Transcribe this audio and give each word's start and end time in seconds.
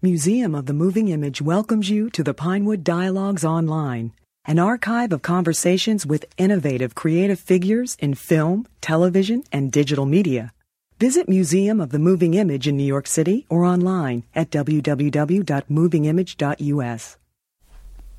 Museum 0.00 0.54
of 0.54 0.66
the 0.66 0.72
Moving 0.72 1.08
Image 1.08 1.42
welcomes 1.42 1.90
you 1.90 2.08
to 2.10 2.22
the 2.22 2.32
Pinewood 2.32 2.84
Dialogues 2.84 3.44
Online, 3.44 4.12
an 4.44 4.60
archive 4.60 5.12
of 5.12 5.22
conversations 5.22 6.06
with 6.06 6.24
innovative 6.36 6.94
creative 6.94 7.40
figures 7.40 7.96
in 7.98 8.14
film, 8.14 8.68
television, 8.80 9.42
and 9.50 9.72
digital 9.72 10.06
media. 10.06 10.52
Visit 11.00 11.28
Museum 11.28 11.80
of 11.80 11.90
the 11.90 11.98
Moving 11.98 12.34
Image 12.34 12.68
in 12.68 12.76
New 12.76 12.86
York 12.86 13.08
City 13.08 13.44
or 13.50 13.64
online 13.64 14.22
at 14.36 14.50
www.movingimage.us. 14.50 17.16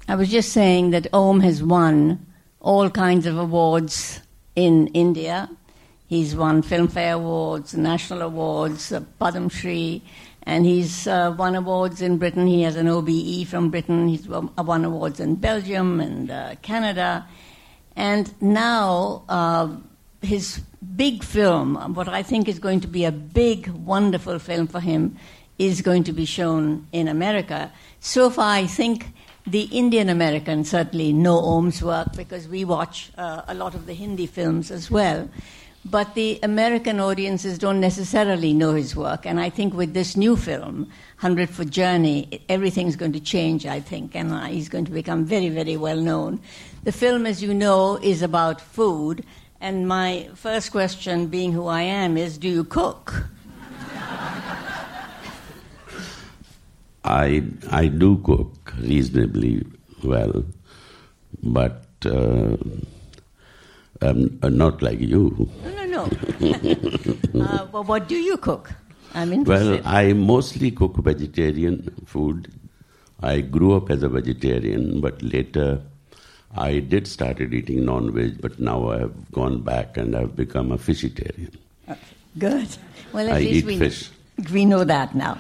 I 0.10 0.16
was 0.16 0.30
just 0.30 0.52
saying 0.52 0.90
that 0.90 1.08
Om 1.14 1.40
has 1.40 1.64
won 1.64 2.26
all 2.60 2.90
kinds 2.90 3.26
of 3.26 3.38
awards 3.38 4.20
in 4.54 4.88
India. 4.88 5.50
He's 6.08 6.36
won 6.36 6.62
Filmfare 6.62 7.14
Awards, 7.14 7.74
National 7.74 8.24
Awards, 8.24 8.92
Padam 9.22 9.50
Shri, 9.50 10.04
and 10.50 10.66
he's 10.66 11.06
uh, 11.06 11.34
won 11.38 11.54
awards 11.54 12.02
in 12.02 12.18
Britain. 12.18 12.48
He 12.48 12.64
has 12.64 12.76
an 12.76 12.88
OBE 12.88 13.48
from 13.48 13.70
Britain. 13.70 14.08
He's 14.08 14.28
won 14.28 14.84
awards 14.84 15.20
in 15.20 15.36
Belgium 15.36 16.00
and 16.02 16.32
uh, 16.32 16.56
Canada. 16.64 17.28
And 17.96 18.34
now 18.42 19.26
uh, 19.30 19.76
his 20.24 20.60
big 20.96 21.24
film, 21.24 21.76
what 21.94 22.08
I 22.10 22.24
think 22.24 22.48
is 22.48 22.58
going 22.58 22.80
to 22.80 22.88
be 22.88 23.06
a 23.06 23.12
big, 23.12 23.68
wonderful 23.68 24.40
film 24.40 24.66
for 24.66 24.80
him, 24.80 25.18
is 25.60 25.84
going 25.84 26.04
to 26.06 26.14
be 26.14 26.26
shown 26.26 26.88
in 26.92 27.08
America. 27.08 27.72
So 28.00 28.32
far, 28.32 28.50
I 28.56 28.66
think 28.66 29.06
the 29.46 29.66
Indian 29.66 30.10
Americans 30.10 30.72
certainly 30.72 31.14
know 31.14 31.38
Om's 31.38 31.84
work 31.84 32.14
because 32.16 32.48
we 32.48 32.66
watch 32.66 33.12
uh, 33.20 33.44
a 33.48 33.54
lot 33.54 33.76
of 33.76 33.86
the 33.86 33.94
Hindi 33.94 34.26
films 34.26 34.72
as 34.72 34.90
well. 34.90 35.30
But 35.86 36.14
the 36.14 36.40
American 36.44 37.00
audiences 37.00 37.58
don't 37.58 37.80
necessarily 37.80 38.54
know 38.54 38.74
his 38.74 38.96
work. 38.96 39.26
And 39.26 39.40
I 39.40 39.50
think 39.50 39.74
with 39.74 39.94
this 39.94 40.18
new 40.18 40.36
film, 40.36 40.82
100 41.20 41.50
Foot 41.50 41.70
Journey, 41.70 42.44
everything's 42.50 42.98
going 42.98 43.14
to 43.14 43.20
change, 43.20 43.66
I 43.66 43.80
think, 43.80 44.14
and 44.16 44.34
uh, 44.34 44.46
he's 44.46 44.68
going 44.68 44.86
to 44.86 44.92
become 44.92 45.24
very, 45.24 45.48
very 45.50 45.78
well 45.78 45.98
known. 45.98 46.42
The 46.84 46.92
film, 46.92 47.26
as 47.26 47.42
you 47.42 47.54
know, 47.54 47.98
is 48.02 48.22
about 48.22 48.60
food. 48.60 49.24
And 49.62 49.88
my 49.88 50.30
first 50.36 50.72
question, 50.72 51.28
being 51.28 51.54
who 51.54 51.68
I 51.68 51.82
am, 51.82 52.18
is 52.18 52.38
do 52.38 52.50
you 52.50 52.66
cook? 52.66 53.26
I, 57.06 57.44
I 57.72 57.88
do 57.88 58.18
cook 58.18 58.74
reasonably 58.80 59.66
well, 60.04 60.44
but. 61.42 61.86
Uh, 62.06 62.58
um, 64.02 64.40
uh, 64.42 64.50
not 64.50 64.82
like 64.82 65.00
you. 65.00 65.50
No, 65.64 65.86
no, 65.86 66.06
no. 66.40 67.44
uh, 67.46 67.68
well, 67.72 67.84
what 67.84 68.08
do 68.08 68.16
you 68.16 68.38
cook? 68.38 68.72
I'm 69.14 69.34
interested. 69.34 69.84
Well, 69.84 69.94
I 69.94 70.14
mostly 70.14 70.72
cook 70.72 70.98
vegetarian 70.98 71.94
food. 72.06 72.52
I 73.22 73.42
grew 73.42 73.76
up 73.76 73.90
as 73.90 74.04
a 74.04 74.10
vegetarian, 74.10 75.02
but 75.02 75.22
later 75.22 75.82
I 76.56 76.80
did 76.80 77.08
started 77.08 77.54
eating 77.54 77.86
non-veg, 77.86 78.42
but 78.42 78.60
now 78.60 78.90
I 78.90 79.00
have 79.00 79.32
gone 79.32 79.62
back 79.62 79.98
and 79.98 80.16
I've 80.16 80.36
become 80.36 80.72
a 80.72 80.78
fishitarian. 80.78 81.54
Okay, 81.88 82.00
good. 82.38 82.68
Well, 83.14 83.28
at 83.28 83.36
I 83.36 83.40
least 83.40 83.54
eat 83.54 83.66
we, 83.66 83.78
fish. 83.78 84.10
we 84.52 84.66
know 84.66 84.84
that 84.84 85.16
now. 85.16 85.38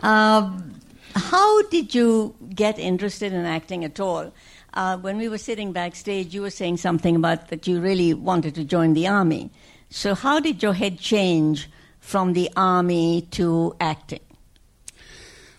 Um, 0.00 0.74
how 1.14 1.62
did 1.62 1.94
you 1.94 2.34
get 2.54 2.78
interested 2.78 3.32
in 3.32 3.44
acting 3.44 3.84
at 3.84 3.98
all? 3.98 4.32
Uh, 4.76 4.98
when 4.98 5.16
we 5.16 5.28
were 5.28 5.38
sitting 5.38 5.72
backstage, 5.72 6.34
you 6.34 6.42
were 6.42 6.50
saying 6.50 6.76
something 6.76 7.16
about 7.16 7.48
that 7.48 7.66
you 7.66 7.80
really 7.80 8.12
wanted 8.14 8.54
to 8.54 8.64
join 8.64 8.92
the 8.92 9.08
army. 9.08 9.50
So, 9.88 10.14
how 10.14 10.38
did 10.38 10.62
your 10.62 10.74
head 10.74 10.98
change 10.98 11.68
from 12.00 12.34
the 12.34 12.50
army 12.56 13.22
to 13.32 13.74
acting? 13.80 14.20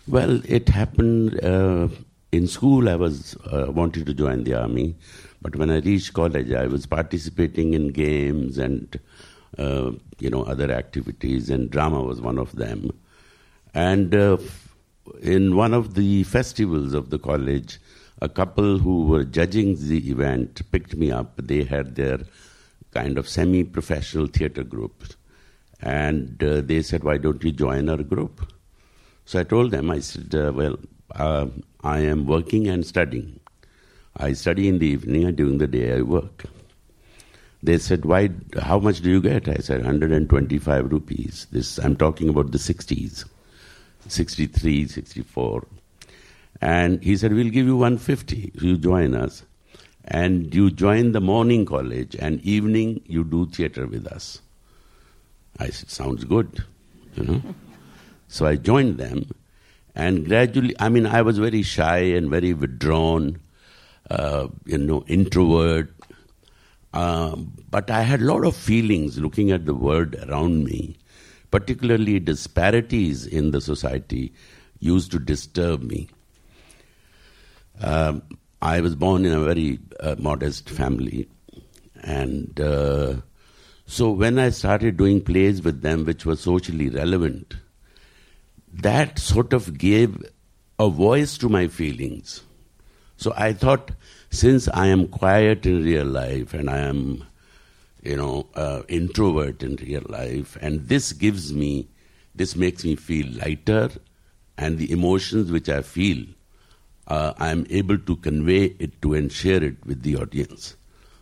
Well, 0.07 0.41
it 0.45 0.69
happened 0.69 1.43
uh, 1.43 1.87
in 2.31 2.47
school. 2.47 2.87
I 2.87 2.95
was 2.95 3.35
uh, 3.51 3.71
wanted 3.71 4.05
to 4.05 4.13
join 4.13 4.43
the 4.43 4.53
army, 4.53 4.95
but 5.41 5.55
when 5.55 5.71
I 5.71 5.79
reached 5.79 6.13
college, 6.13 6.51
I 6.51 6.67
was 6.67 6.85
participating 6.85 7.73
in 7.73 7.89
games 7.89 8.57
and 8.57 8.99
uh, 9.57 9.91
you 10.19 10.29
know 10.29 10.43
other 10.43 10.71
activities, 10.71 11.49
and 11.49 11.71
drama 11.71 12.03
was 12.03 12.21
one 12.21 12.37
of 12.37 12.55
them. 12.55 12.91
And 13.73 14.13
uh, 14.13 14.37
in 15.21 15.55
one 15.55 15.73
of 15.73 15.95
the 15.95 16.23
festivals 16.23 16.93
of 16.93 17.09
the 17.09 17.19
college, 17.19 17.79
a 18.21 18.29
couple 18.29 18.79
who 18.79 19.05
were 19.05 19.23
judging 19.23 19.75
the 19.75 20.09
event 20.09 20.61
picked 20.71 20.95
me 20.95 21.11
up. 21.11 21.35
They 21.37 21.63
had 21.63 21.95
their 21.95 22.19
kind 22.91 23.17
of 23.17 23.29
semi 23.29 23.63
professional 23.63 24.27
theater 24.27 24.63
group. 24.63 25.03
And 25.81 26.41
uh, 26.43 26.61
they 26.61 26.81
said, 26.81 27.03
Why 27.03 27.17
don't 27.17 27.43
you 27.43 27.51
join 27.51 27.89
our 27.89 28.03
group? 28.03 28.51
So 29.25 29.39
I 29.39 29.43
told 29.43 29.71
them, 29.71 29.91
I 29.91 29.99
said, 29.99 30.33
uh, 30.33 30.51
Well, 30.53 30.79
uh, 31.13 31.47
I 31.83 31.99
am 31.99 32.25
working 32.25 32.67
and 32.67 32.85
studying. 32.85 33.39
I 34.15 34.33
study 34.33 34.67
in 34.67 34.79
the 34.79 34.87
evening, 34.87 35.25
and 35.25 35.37
during 35.37 35.59
the 35.59 35.67
day 35.67 35.95
I 35.95 36.01
work. 36.01 36.45
They 37.61 37.77
said, 37.77 38.05
Why, 38.05 38.29
how 38.59 38.79
much 38.79 39.01
do 39.01 39.09
you 39.11 39.21
get? 39.21 39.47
I 39.47 39.57
said, 39.57 39.81
125 39.81 40.91
rupees. 40.91 41.47
This, 41.51 41.77
I'm 41.77 41.95
talking 41.95 42.29
about 42.29 42.51
the 42.51 42.57
60s, 42.57 43.25
63, 44.07 44.87
64. 44.87 45.67
And 46.61 47.03
he 47.03 47.17
said, 47.17 47.33
We'll 47.33 47.49
give 47.49 47.65
you 47.65 47.75
150 47.75 48.51
if 48.55 48.63
you 48.63 48.77
join 48.77 49.15
us. 49.15 49.43
And 50.05 50.53
you 50.55 50.71
join 50.71 51.11
the 51.11 51.19
morning 51.19 51.65
college, 51.65 52.15
and 52.17 52.41
evening 52.41 53.01
you 53.05 53.25
do 53.25 53.45
theater 53.45 53.85
with 53.85 54.07
us. 54.07 54.41
I 55.59 55.69
said, 55.69 55.89
Sounds 55.89 56.23
good, 56.23 56.63
you 57.15 57.23
know. 57.23 57.41
so 58.27 58.45
I 58.45 58.55
joined 58.55 58.97
them, 58.97 59.29
and 59.95 60.25
gradually, 60.25 60.75
I 60.79 60.89
mean, 60.89 61.05
I 61.05 61.23
was 61.23 61.39
very 61.39 61.61
shy 61.63 61.97
and 61.97 62.29
very 62.29 62.53
withdrawn, 62.53 63.39
uh, 64.09 64.47
you 64.65 64.77
know, 64.77 65.03
introvert. 65.07 65.91
Um, 66.93 67.53
but 67.69 67.89
I 67.89 68.03
had 68.03 68.21
a 68.21 68.25
lot 68.25 68.45
of 68.45 68.55
feelings 68.55 69.17
looking 69.19 69.51
at 69.51 69.65
the 69.65 69.73
world 69.73 70.15
around 70.27 70.63
me, 70.63 70.97
particularly 71.51 72.19
disparities 72.19 73.25
in 73.25 73.51
the 73.51 73.59
society 73.59 74.33
used 74.79 75.11
to 75.11 75.19
disturb 75.19 75.81
me. 75.81 76.07
Um, 77.81 78.23
I 78.61 78.81
was 78.81 78.95
born 78.95 79.25
in 79.25 79.33
a 79.33 79.43
very 79.43 79.79
uh, 79.99 80.15
modest 80.17 80.69
family, 80.69 81.27
and 82.01 82.59
uh, 82.59 83.15
so 83.85 84.09
when 84.09 84.39
I 84.39 84.49
started 84.49 84.97
doing 84.97 85.21
plays 85.21 85.61
with 85.61 85.81
them, 85.81 86.05
which 86.05 86.25
were 86.25 86.35
socially 86.35 86.89
relevant, 86.89 87.55
that 88.73 89.19
sort 89.19 89.53
of 89.53 89.77
gave 89.77 90.23
a 90.79 90.89
voice 90.89 91.37
to 91.39 91.49
my 91.49 91.67
feelings. 91.67 92.41
So 93.15 93.33
I 93.35 93.53
thought, 93.53 93.91
since 94.29 94.67
I 94.69 94.87
am 94.87 95.07
quiet 95.07 95.65
in 95.65 95.83
real 95.83 96.05
life 96.05 96.53
and 96.53 96.69
I 96.69 96.79
am, 96.79 97.25
you 98.03 98.17
know, 98.17 98.47
uh, 98.55 98.83
introvert 98.87 99.63
in 99.63 99.75
real 99.77 100.03
life, 100.07 100.57
and 100.61 100.87
this 100.87 101.13
gives 101.13 101.53
me, 101.53 101.87
this 102.35 102.55
makes 102.55 102.83
me 102.83 102.95
feel 102.95 103.27
lighter, 103.37 103.89
and 104.57 104.77
the 104.77 104.91
emotions 104.91 105.51
which 105.51 105.69
I 105.69 105.81
feel 105.81 106.25
uh, 107.07 107.33
I'm 107.37 107.65
able 107.69 107.97
to 107.97 108.15
convey 108.17 108.75
it 108.79 109.01
to 109.01 109.13
and 109.13 109.31
share 109.31 109.63
it 109.63 109.77
with 109.85 110.03
the 110.03 110.17
audience. 110.17 110.75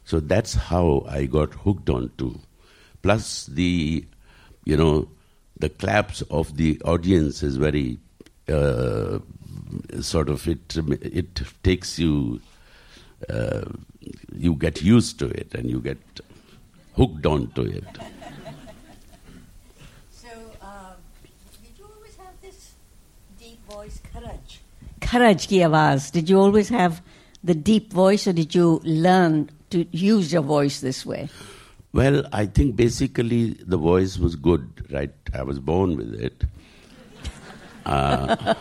So 0.03 0.19
that's 0.19 0.53
how 0.53 1.05
I 1.07 1.25
got 1.25 1.53
hooked 1.53 1.89
on 1.89 2.11
to. 2.17 2.39
Plus 3.01 3.45
the, 3.45 4.05
you 4.63 4.77
know, 4.77 5.07
the 5.59 5.69
claps 5.69 6.21
of 6.23 6.57
the 6.57 6.81
audience 6.83 7.43
is 7.43 7.57
very 7.57 7.99
uh, 8.49 9.19
sort 10.01 10.29
of 10.29 10.47
it. 10.47 10.75
It 10.75 11.41
takes 11.63 11.99
you. 11.99 12.41
Uh, 13.29 13.63
you 14.35 14.53
get 14.53 14.83
used 14.83 15.17
to 15.19 15.27
it 15.27 15.55
and 15.55 15.69
you 15.69 15.79
get 15.79 15.97
hooked 16.95 17.25
onto 17.25 17.61
it. 17.63 17.83
So, 20.11 20.29
uh, 20.61 20.93
did 21.63 21.79
you 21.79 21.85
always 21.95 22.15
have 22.17 22.39
this 22.41 22.73
deep 23.39 23.65
voice, 23.67 23.99
kharaj? 24.13 24.59
Kharaj 25.15 25.47
ki 25.47 25.59
awaz. 25.59 26.11
Did 26.11 26.29
you 26.29 26.37
always 26.37 26.67
have 26.67 27.01
the 27.41 27.55
deep 27.55 27.93
voice, 27.93 28.27
or 28.27 28.33
did 28.33 28.53
you 28.53 28.81
learn 28.83 29.49
to 29.69 29.85
use 29.91 30.33
your 30.33 30.41
voice 30.41 30.81
this 30.81 31.05
way? 31.05 31.29
Well, 31.93 32.25
I 32.33 32.45
think 32.47 32.75
basically 32.75 33.51
the 33.65 33.77
voice 33.77 34.17
was 34.17 34.35
good, 34.35 34.67
right? 34.91 35.13
I 35.33 35.43
was 35.43 35.59
born 35.59 35.95
with 35.95 36.13
it. 36.15 36.43
Uh, 37.85 38.55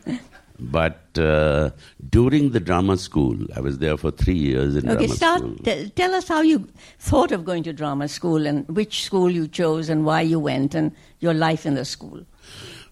but 0.58 1.16
uh, 1.16 1.70
during 2.10 2.50
the 2.50 2.58
drama 2.58 2.96
school, 2.96 3.36
I 3.54 3.60
was 3.60 3.78
there 3.78 3.96
for 3.96 4.10
three 4.10 4.34
years 4.34 4.74
in 4.74 4.88
okay, 4.88 5.06
drama 5.06 5.14
start, 5.14 5.40
school. 5.42 5.56
T- 5.58 5.90
tell 5.90 6.12
us 6.12 6.26
how 6.26 6.40
you 6.40 6.66
thought 6.98 7.30
of 7.30 7.44
going 7.44 7.62
to 7.62 7.72
drama 7.72 8.08
school 8.08 8.48
and 8.48 8.66
which 8.66 9.04
school 9.04 9.30
you 9.30 9.46
chose 9.46 9.88
and 9.88 10.04
why 10.04 10.22
you 10.22 10.40
went 10.40 10.74
and 10.74 10.90
your 11.20 11.34
life 11.34 11.64
in 11.64 11.74
the 11.76 11.84
school. 11.84 12.26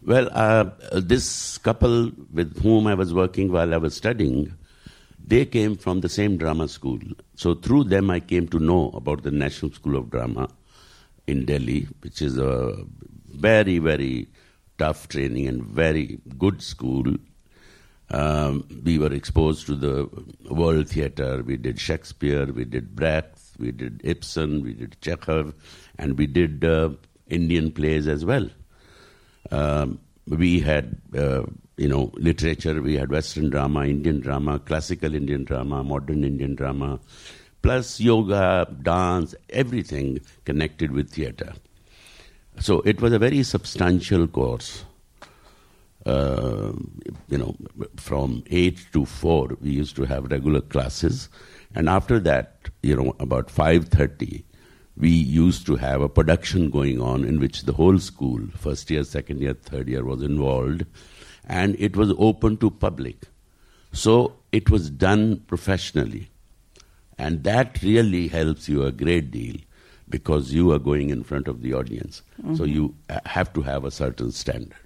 Well, 0.07 0.29
uh, 0.31 0.71
this 0.93 1.59
couple 1.59 2.13
with 2.33 2.63
whom 2.63 2.87
I 2.87 2.95
was 2.95 3.13
working 3.13 3.51
while 3.51 3.75
I 3.75 3.77
was 3.77 3.97
studying, 3.97 4.55
they 5.19 5.45
came 5.45 5.77
from 5.77 6.01
the 6.01 6.09
same 6.09 6.37
drama 6.37 6.69
school. 6.69 7.01
So 7.35 7.57
through 7.57 7.85
them, 7.85 8.09
I 8.09 8.21
came 8.21 8.47
to 8.49 8.61
know 8.61 8.93
about 8.95 9.25
the 9.25 9.33
National 9.33 9.73
School 9.73 9.97
of 9.97 10.11
Drama 10.11 10.49
in 11.27 11.45
Delhi, 11.45 11.89
which 12.03 12.23
is 12.23 12.39
a 12.39 12.77
very, 13.35 13.79
very 13.79 14.29
tough 14.79 15.09
training 15.09 15.49
and 15.49 15.65
very 15.65 16.21
good 16.39 16.63
school. 16.63 17.17
Um, 18.11 18.65
we 18.85 18.99
were 18.99 19.13
exposed 19.13 19.67
to 19.67 19.75
the 19.75 20.09
world 20.49 20.89
theater. 20.89 21.43
We 21.43 21.57
did 21.57 21.81
Shakespeare, 21.81 22.47
we 22.47 22.65
did 22.65 22.95
Brecht, 22.95 23.41
we 23.59 23.73
did 23.73 24.03
Ibsen, 24.05 24.63
we 24.63 24.75
did 24.75 25.01
Chekhov, 25.01 25.53
and 25.99 26.17
we 26.17 26.29
did 26.29 26.65
uh, 26.65 26.91
Indian 27.29 27.73
plays 27.73 28.07
as 28.07 28.25
well. 28.25 28.49
Um, 29.51 30.01
we 30.29 30.61
had, 30.61 31.01
uh, 31.17 31.43
you 31.77 31.89
know, 31.89 32.11
literature. 32.15 32.81
We 32.83 32.97
had 32.97 33.11
Western 33.11 33.51
drama, 33.51 33.87
Indian 33.87 34.21
drama, 34.21 34.59
classical 34.59 35.15
Indian 35.15 35.45
drama, 35.45 35.85
modern 35.85 36.25
Indian 36.25 36.55
drama, 36.55 36.99
plus 37.63 38.01
yoga, 38.01 38.67
dance, 38.83 39.35
everything 39.51 40.21
connected 40.45 40.93
with 40.93 41.11
theater. 41.11 41.53
So 42.59 42.81
it 42.81 43.01
was 43.01 43.13
a 43.13 43.19
very 43.19 43.43
substantial 43.43 44.27
course. 44.27 44.85
Uh, 46.05 46.73
you 47.29 47.37
know, 47.37 47.57
from 47.97 48.45
8 48.49 48.87
to 48.93 49.05
4, 49.05 49.57
we 49.61 49.71
used 49.71 49.97
to 49.97 50.05
have 50.05 50.31
regular 50.31 50.61
classes. 50.61 51.29
And 51.75 51.89
after 51.89 52.21
that, 52.21 52.69
you 52.83 52.97
know, 52.97 53.17
about 53.19 53.49
5.30, 53.49 54.45
we 54.97 55.11
used 55.11 55.67
to 55.67 55.77
have 55.77 56.01
a 56.01 56.09
production 56.09 56.71
going 56.71 57.01
on 57.01 57.25
in 57.25 57.39
which 57.39 57.63
the 57.63 57.73
whole 57.73 57.99
school, 57.99 58.41
first 58.57 58.91
year, 58.91 59.05
second 59.05 59.41
year, 59.41 59.55
third 59.55 59.89
year, 59.89 60.05
was 60.05 60.23
involved. 60.23 60.87
And 61.47 61.77
it 61.79 61.97
was 61.97 62.13
open 62.19 62.57
to 62.59 62.71
public. 62.71 63.17
So 63.93 64.37
it 64.53 64.71
was 64.71 64.91
done 64.91 65.41
professionally. 65.47 66.31
And 67.19 67.45
that 67.45 67.83
really 67.83 68.29
helps 68.29 68.69
you 68.69 68.85
a 68.85 68.93
great 68.93 69.31
deal 69.31 69.57
because 70.09 70.53
you 70.53 70.73
are 70.73 70.79
going 70.79 71.11
in 71.11 71.25
front 71.25 71.49
of 71.49 71.63
the 71.63 71.75
audience. 71.75 72.23
Mm-hmm. 72.41 72.57
So 72.57 72.65
you 72.65 72.95
have 73.27 73.53
to 73.55 73.63
have 73.63 73.85
a 73.85 73.91
certain 73.91 74.33
standard. 74.33 74.77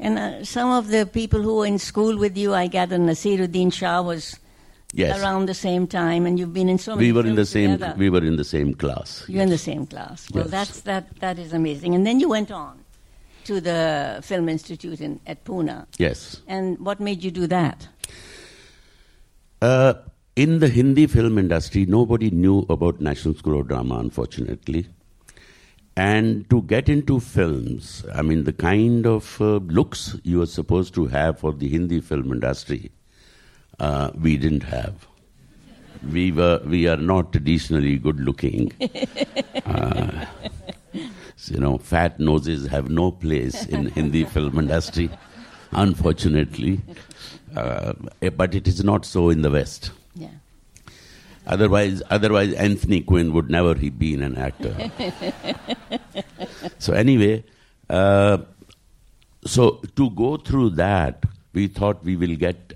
And 0.00 0.18
uh, 0.18 0.44
some 0.44 0.70
of 0.70 0.88
the 0.88 1.06
people 1.06 1.40
who 1.40 1.56
were 1.56 1.66
in 1.66 1.78
school 1.78 2.16
with 2.18 2.36
you, 2.36 2.52
I 2.52 2.66
gather 2.66 2.98
Naseeruddin 2.98 3.72
Shah 3.72 4.02
was 4.02 4.38
yes. 4.94 5.20
around 5.20 5.46
the 5.46 5.54
same 5.54 5.86
time, 5.86 6.26
and 6.26 6.38
you've 6.38 6.52
been 6.52 6.68
in 6.68 6.78
so 6.78 6.94
many. 6.94 7.08
We 7.08 7.12
were 7.12 7.26
in 7.26 7.34
the 7.34 7.46
same. 7.46 7.72
Together. 7.72 7.94
We 7.98 8.10
were 8.10 8.24
in 8.24 8.36
the 8.36 8.44
same 8.44 8.74
class. 8.74 9.24
You're 9.28 9.38
yes. 9.38 9.44
in 9.44 9.50
the 9.50 9.58
same 9.58 9.86
class. 9.86 10.30
Well, 10.30 10.44
yes. 10.44 10.50
that's 10.50 10.80
that. 10.82 11.20
That 11.20 11.38
is 11.38 11.52
amazing. 11.52 11.94
And 11.94 12.06
then 12.06 12.20
you 12.20 12.28
went 12.28 12.50
on 12.50 12.84
to 13.44 13.60
the 13.60 14.20
Film 14.22 14.48
Institute 14.48 15.00
in, 15.00 15.20
at 15.26 15.44
Pune. 15.44 15.86
Yes. 15.98 16.40
And 16.48 16.78
what 16.78 17.00
made 17.00 17.22
you 17.22 17.30
do 17.30 17.46
that? 17.46 17.88
Uh, 19.60 19.94
in 20.36 20.58
the 20.58 20.68
Hindi 20.68 21.06
film 21.06 21.38
industry, 21.38 21.86
nobody 21.86 22.30
knew 22.30 22.66
about 22.68 23.00
National 23.00 23.34
School 23.34 23.60
of 23.60 23.68
Drama, 23.68 23.98
unfortunately. 23.98 24.86
And 25.96 26.48
to 26.50 26.62
get 26.62 26.88
into 26.88 27.20
films, 27.20 28.04
I 28.12 28.22
mean, 28.22 28.44
the 28.44 28.52
kind 28.52 29.06
of 29.06 29.40
uh, 29.40 29.58
looks 29.58 30.16
you 30.24 30.38
were 30.40 30.46
supposed 30.46 30.92
to 30.94 31.06
have 31.06 31.38
for 31.38 31.52
the 31.52 31.68
Hindi 31.68 32.00
film 32.00 32.32
industry, 32.32 32.90
uh, 33.80 34.10
we 34.20 34.36
didn't 34.36 34.64
have. 34.64 35.06
We 36.12 36.32
were, 36.32 36.60
we 36.66 36.86
are 36.86 36.96
not 36.96 37.32
traditionally 37.32 37.96
good 37.98 38.20
looking. 38.20 38.72
Uh, 39.64 40.26
you 41.46 41.58
know, 41.58 41.78
fat 41.78 42.20
noses 42.20 42.66
have 42.66 42.90
no 42.90 43.10
place 43.10 43.66
in 43.66 43.86
Hindi 43.86 44.24
film 44.24 44.58
industry, 44.58 45.10
unfortunately. 45.72 46.80
Uh, 47.56 47.94
but 48.36 48.54
it 48.54 48.66
is 48.68 48.82
not 48.84 49.04
so 49.04 49.30
in 49.30 49.42
the 49.42 49.50
West. 49.50 49.92
Yeah. 50.14 50.28
Otherwise, 51.46 52.02
otherwise 52.10 52.52
Anthony 52.54 53.02
Quinn 53.02 53.32
would 53.32 53.50
never 53.50 53.74
have 53.74 53.98
been 53.98 54.22
an 54.22 54.36
actor. 54.36 54.74
so 56.78 56.94
anyway, 56.94 57.44
uh, 57.90 58.38
so 59.44 59.82
to 59.96 60.10
go 60.10 60.36
through 60.38 60.70
that, 60.70 61.24
we 61.52 61.66
thought 61.66 62.02
we 62.02 62.16
will 62.16 62.34
get 62.34 62.72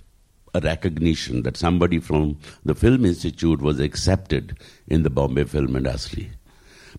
a 0.58 0.60
recognition 0.60 1.42
that 1.42 1.56
somebody 1.56 1.98
from 1.98 2.38
the 2.64 2.74
Film 2.74 3.04
Institute 3.04 3.60
was 3.60 3.80
accepted 3.80 4.58
in 4.86 5.02
the 5.02 5.10
Bombay 5.10 5.44
film 5.44 5.76
industry. 5.76 6.30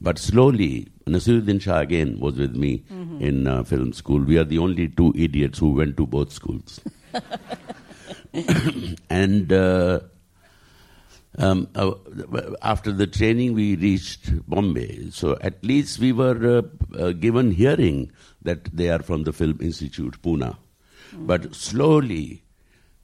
But 0.01 0.17
slowly, 0.17 0.87
Naseeruddin 1.05 1.61
Shah 1.61 1.79
again 1.79 2.19
was 2.19 2.37
with 2.37 2.55
me 2.55 2.83
mm-hmm. 2.91 3.21
in 3.21 3.47
uh, 3.47 3.63
film 3.63 3.93
school. 3.93 4.19
We 4.19 4.37
are 4.37 4.43
the 4.43 4.59
only 4.59 4.87
two 4.87 5.13
idiots 5.15 5.59
who 5.59 5.71
went 5.71 5.97
to 5.97 6.07
both 6.07 6.31
schools. 6.31 6.79
and 9.09 9.51
uh, 9.51 9.99
um, 11.37 11.67
uh, 11.75 11.91
after 12.61 12.91
the 12.91 13.07
training, 13.07 13.53
we 13.53 13.75
reached 13.75 14.47
Bombay. 14.47 15.09
So 15.11 15.37
at 15.41 15.63
least 15.63 15.99
we 15.99 16.11
were 16.11 16.59
uh, 16.59 16.97
uh, 16.97 17.11
given 17.11 17.51
hearing 17.51 18.11
that 18.41 18.65
they 18.75 18.89
are 18.89 19.01
from 19.01 19.23
the 19.23 19.33
Film 19.33 19.57
Institute, 19.61 20.21
Pune. 20.21 20.55
Mm. 21.13 21.27
But 21.27 21.55
slowly, 21.55 22.43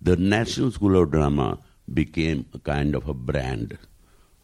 the 0.05 0.15
National 0.15 0.69
School 0.69 1.01
of 1.01 1.09
Drama 1.09 1.57
became 1.91 2.45
a 2.53 2.59
kind 2.59 2.93
of 2.93 3.09
a 3.09 3.13
brand. 3.13 3.75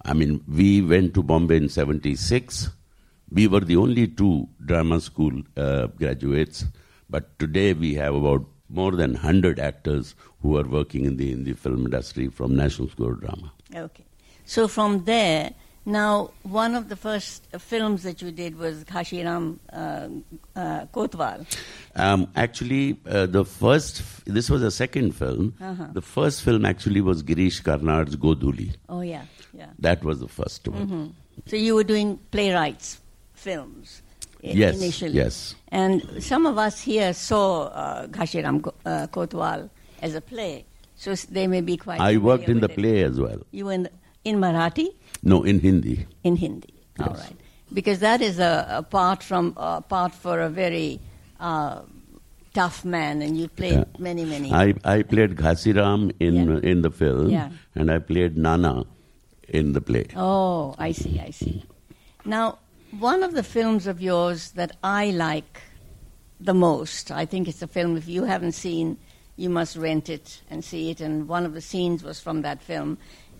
I 0.04 0.14
mean, 0.14 0.44
we 0.48 0.82
went 0.82 1.14
to 1.14 1.22
Bombay 1.22 1.58
in 1.58 1.70
76. 1.70 2.72
We 3.32 3.48
were 3.48 3.60
the 3.60 3.76
only 3.76 4.08
two 4.08 4.50
drama 4.66 5.00
school 5.00 5.32
uh, 5.56 5.88
graduates. 5.88 6.66
But 7.12 7.38
today 7.38 7.74
we 7.74 7.94
have 7.94 8.16
about 8.16 8.44
more 8.70 8.92
than 8.94 9.14
100 9.14 9.60
actors 9.60 10.16
who 10.42 10.58
are 10.58 10.68
working 10.68 11.06
in 11.06 11.18
the, 11.18 11.32
in 11.32 11.44
the 11.44 11.54
film 11.54 11.86
industry 11.86 12.28
from 12.30 12.56
National 12.56 12.90
School 12.90 13.12
of 13.12 13.22
Drama. 13.22 13.54
Okay. 13.76 14.06
So 14.46 14.68
from 14.68 15.06
there, 15.06 15.52
now 15.86 16.32
one 16.44 16.76
of 16.76 16.90
the 16.90 16.96
first 16.96 17.48
films 17.60 18.04
that 18.04 18.22
you 18.22 18.32
did 18.32 18.58
was 18.58 18.84
Ghashiram 18.84 19.60
uh, 19.74 20.08
uh, 20.56 20.86
Kotwal. 20.94 21.46
Um, 21.96 22.28
actually, 22.36 22.98
uh, 23.08 23.26
the 23.26 23.46
first, 23.46 24.04
this 24.26 24.50
was 24.50 24.64
a 24.64 24.72
second 24.72 25.14
film. 25.14 25.56
Uh-huh. 25.62 25.88
The 25.94 26.02
first 26.02 26.44
film 26.44 26.66
actually 26.66 27.02
was 27.02 27.24
Girish 27.24 27.62
Karnad's 27.64 28.16
Godhuli. 28.16 28.76
Oh, 28.90 29.02
yeah, 29.02 29.26
yeah. 29.54 29.68
That 29.80 30.04
was 30.04 30.20
the 30.20 30.28
first 30.28 30.68
one. 30.68 30.88
Mm-hmm. 30.88 31.08
So 31.48 31.56
you 31.56 31.76
were 31.76 31.84
doing 31.84 32.20
playwrights 32.32 33.00
films 33.34 34.02
yes, 34.42 34.78
initially. 34.78 35.14
Yes. 35.14 35.56
And 35.70 36.24
some 36.24 36.46
of 36.46 36.58
us 36.58 36.82
here 36.82 37.14
saw 37.14 37.66
uh, 37.68 38.08
Ghashiram 38.08 38.72
uh, 38.86 39.08
Kotwal 39.08 39.70
as 40.02 40.16
a 40.16 40.22
play. 40.22 40.66
So 40.96 41.16
they 41.16 41.48
may 41.48 41.62
be 41.62 41.78
quite. 41.78 42.00
I 42.00 42.18
worked 42.18 42.48
in 42.48 42.60
the 42.60 42.70
it. 42.70 42.76
play 42.76 43.04
as 43.04 43.20
well. 43.20 43.40
You 43.52 43.66
were 43.66 43.72
in, 43.72 43.84
the, 43.84 43.92
in 44.24 44.38
Marathi? 44.38 44.88
No, 45.24 45.44
in 45.44 45.60
Hindi. 45.60 46.06
In 46.24 46.36
Hindi. 46.36 46.74
Yes. 47.00 47.08
All 47.08 47.14
right. 47.16 47.36
Because 47.74 48.00
that 48.00 48.22
is 48.22 48.40
a, 48.40 48.68
a 48.70 48.84
part 48.84 49.24
from 49.24 49.54
a 49.58 49.82
part 49.82 50.14
for 50.14 50.42
a 50.42 50.50
very 50.50 51.00
uh, 51.40 51.82
tough 52.54 52.84
man, 52.84 53.22
and 53.22 53.38
you 53.38 53.48
played 53.48 53.74
yeah. 53.74 53.84
many, 53.98 54.26
many. 54.26 54.52
I, 54.52 54.74
I 54.84 55.04
played 55.04 55.36
Ghasiram 55.36 56.12
in 56.20 56.36
Yeah. 56.36 56.60
in 56.72 56.82
the 56.82 56.92
film, 56.92 57.30
Yeah. 57.30 57.50
and 57.76 57.90
I 57.90 58.00
played 58.00 58.38
Nana 58.38 58.86
in 59.48 59.74
the 59.74 59.82
play. 59.82 60.08
Oh, 60.16 60.76
I 60.78 60.92
see, 60.92 61.20
I 61.20 61.32
see. 61.32 61.64
Now, 62.26 62.60
one 63.00 63.24
of 63.24 63.34
the 63.34 63.44
films 63.44 63.88
of 63.88 64.02
yours 64.02 64.52
that 64.52 64.76
I 64.84 65.12
like 65.12 65.62
the 66.40 66.54
most, 66.54 67.12
I 67.12 67.26
think 67.26 67.48
it's 67.48 67.62
a 67.62 67.68
film, 67.68 67.96
if 67.98 68.08
you 68.08 68.24
haven't 68.26 68.54
seen, 68.54 68.98
you 69.38 69.50
must 69.50 69.76
rent 69.78 70.10
it 70.10 70.42
and 70.50 70.64
see 70.64 70.90
it. 70.92 71.00
And 71.02 71.28
one 71.28 71.46
of 71.46 71.54
the 71.54 71.62
scenes 71.62 72.04
was 72.04 72.20
from 72.20 72.42
that 72.42 72.62
film, 72.62 72.98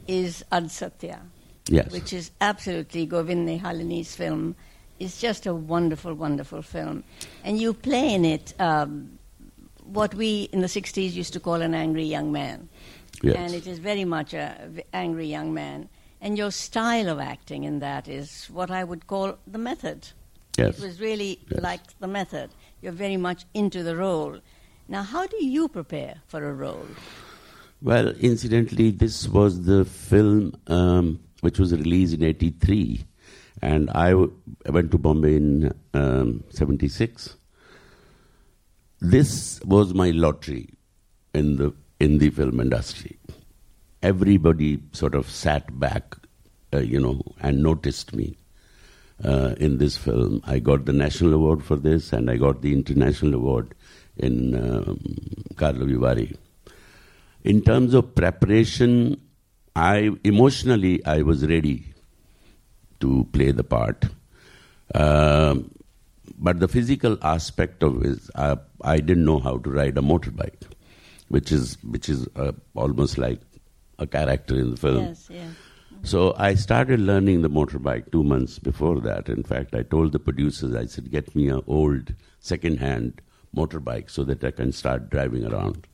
is 0.08 0.44
Ardh 0.52 0.70
Satya, 0.70 1.22
Yes. 1.68 1.92
which 1.92 2.14
is 2.14 2.32
absolutely 2.42 3.06
Govind 3.06 3.48
Nihalini's 3.48 4.16
film. 4.16 4.56
It's 5.00 5.20
just 5.20 5.46
a 5.46 5.54
wonderful, 5.54 6.14
wonderful 6.14 6.62
film. 6.62 7.04
And 7.44 7.60
you 7.60 7.74
play 7.74 8.14
in 8.14 8.24
it 8.26 8.54
um, 8.60 9.18
what 9.86 10.14
we 10.16 10.44
in 10.54 10.62
the 10.62 10.68
60s 10.68 11.14
used 11.14 11.34
to 11.34 11.40
call 11.40 11.62
an 11.62 11.74
angry 11.74 12.04
young 12.06 12.32
man. 12.32 12.70
Yes. 13.24 13.36
And 13.38 13.54
it 13.54 13.68
is 13.68 13.80
very 13.80 14.06
much 14.06 14.34
a 14.34 14.56
v- 14.70 14.84
angry 14.94 15.28
young 15.28 15.54
man. 15.54 15.90
And 16.22 16.38
your 16.38 16.52
style 16.52 17.10
of 17.10 17.20
acting 17.20 17.64
in 17.64 17.80
that 17.80 18.08
is 18.08 18.46
what 18.52 18.70
I 18.70 18.84
would 18.84 19.08
call 19.08 19.38
the 19.48 19.58
method. 19.58 20.08
Yes. 20.58 20.78
It 20.78 20.84
was 20.86 21.00
really 21.02 21.40
Yes. 21.50 21.62
like 21.64 22.00
the 22.00 22.08
method. 22.08 22.52
You're 22.82 22.92
very 22.92 23.18
much 23.18 23.46
into 23.54 23.82
the 23.84 23.96
role. 23.96 24.38
Now, 24.88 25.02
how 25.04 25.26
do 25.26 25.44
you 25.44 25.68
prepare 25.68 26.16
for 26.28 26.48
a 26.48 26.54
role? 26.54 26.86
Well, 27.84 28.10
incidentally, 28.20 28.92
this 28.92 29.28
was 29.28 29.66
the 29.66 29.86
film 29.86 30.54
um, 30.68 31.20
which 31.42 31.58
was 31.58 31.74
released 31.74 32.14
in 32.14 32.24
'83, 32.24 33.04
and 33.62 33.90
I 33.90 34.12
w- 34.12 34.32
I 34.68 34.70
went 34.70 34.92
to 34.92 35.00
Bombay 35.00 35.36
in 35.36 35.74
um, 35.96 36.44
'76. 36.52 37.38
This 39.00 39.60
was 39.66 39.96
my 39.96 40.12
lottery 40.12 40.70
in 41.34 41.56
the 41.58 41.74
in 42.00 42.20
the 42.20 42.30
film 42.30 42.60
industry. 42.60 43.18
Everybody 44.04 44.80
sort 44.92 45.16
of 45.16 45.28
sat 45.28 45.80
back, 45.80 46.16
uh, 46.74 46.80
you 46.80 47.00
know, 47.00 47.22
and 47.40 47.64
noticed 47.64 48.14
me 48.16 48.38
uh, 49.26 49.56
in 49.58 49.80
this 49.80 49.98
film. 49.98 50.42
I 50.46 50.60
got 50.60 50.86
the 50.86 50.94
national 50.94 51.34
award 51.34 51.64
for 51.64 51.78
this, 51.78 52.14
and 52.14 52.30
I 52.30 52.38
got 52.38 52.62
the 52.62 52.74
international 52.74 53.34
award 53.34 53.74
in 54.18 54.54
um, 54.54 55.00
Karlovy 55.56 56.00
Vary. 56.00 56.36
In 57.44 57.62
terms 57.62 57.94
of 57.94 58.14
preparation, 58.16 59.20
I 59.76 60.12
emotionally 60.24 61.04
I 61.06 61.22
was 61.22 61.46
ready 61.46 61.94
to 63.00 63.28
play 63.32 63.52
the 63.52 63.64
part. 63.64 64.06
Um 64.94 65.72
but 66.38 66.60
the 66.60 66.68
physical 66.68 67.18
aspect 67.22 67.84
of 67.84 68.04
it, 68.04 68.18
uh, 68.34 68.56
I 68.82 68.98
didn't 68.98 69.26
know 69.26 69.40
how 69.40 69.58
to 69.60 69.70
ride 69.70 69.98
a 69.98 70.02
motorbike, 70.02 70.64
which 71.30 71.52
is 71.52 71.78
which 71.84 72.10
is 72.10 72.28
uh, 72.36 72.54
almost 72.74 73.18
like 73.18 73.40
a 74.00 74.08
character 74.08 74.58
in 74.60 74.72
the 74.72 74.78
film. 74.78 75.04
Yes, 75.06 75.28
yes. 75.30 75.52
So 76.04 76.34
I 76.38 76.56
started 76.56 77.00
learning 77.00 77.44
the 77.44 77.50
motorbike 77.50 78.12
two 78.12 78.24
months 78.24 78.58
before 78.58 79.00
that. 79.02 79.30
In 79.30 79.44
fact, 79.44 79.76
I 79.76 79.84
told 79.84 80.14
the 80.14 80.20
producers, 80.20 80.76
I 80.76 80.86
said, 80.86 81.12
get 81.12 81.36
me 81.36 81.48
an 81.48 81.62
old 81.68 82.16
second-hand 82.40 83.22
motorbike 83.56 84.10
so 84.10 84.24
that 84.24 84.44
I 84.44 84.50
can 84.50 84.72
start 84.72 85.12
driving 85.12 85.46
around. 85.46 85.86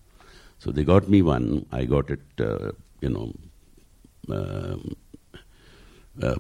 So 0.60 0.72
they 0.72 0.84
got 0.84 1.10
me 1.10 1.22
one. 1.22 1.66
I 1.72 1.86
got 1.86 2.10
it, 2.10 2.22
uh, 2.40 2.72
you 3.02 3.10
know, 3.10 3.34
um, 4.30 4.96
uh, 6.22 6.36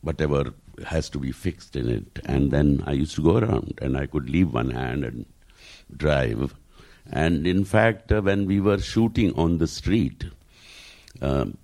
whatever 0.00 0.54
has 0.86 1.08
to 1.10 1.18
be 1.18 1.32
fixed 1.32 1.76
in 1.76 1.88
it. 1.88 2.20
And 2.24 2.50
then 2.50 2.82
I 2.86 2.92
used 2.92 3.14
to 3.16 3.22
go 3.22 3.38
around 3.38 3.78
and 3.82 3.96
I 3.96 4.06
could 4.06 4.30
leave 4.30 4.54
one 4.54 4.70
hand 4.70 5.04
and 5.04 5.26
drive. 5.96 6.54
And 7.10 7.46
in 7.46 7.64
fact, 7.64 8.12
uh, 8.12 8.20
when 8.20 8.46
we 8.46 8.60
were 8.60 8.78
shooting 8.78 9.34
on 9.34 9.58
the 9.58 9.66
street, 9.66 10.24
um, 11.20 11.58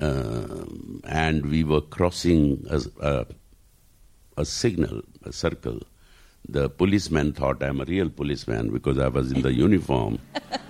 uh, 0.00 0.64
and 1.04 1.46
we 1.46 1.64
were 1.64 1.80
crossing 1.80 2.64
a, 2.70 2.80
a, 3.00 3.26
a, 4.36 4.44
signal, 4.44 5.02
a 5.24 5.32
circle. 5.32 5.80
The 6.48 6.70
policeman 6.70 7.32
thought 7.32 7.62
I'm 7.62 7.80
a 7.80 7.84
real 7.84 8.08
policeman 8.08 8.70
because 8.70 8.98
I 8.98 9.08
was 9.08 9.32
in 9.32 9.42
the 9.42 9.52
uniform. 9.52 10.18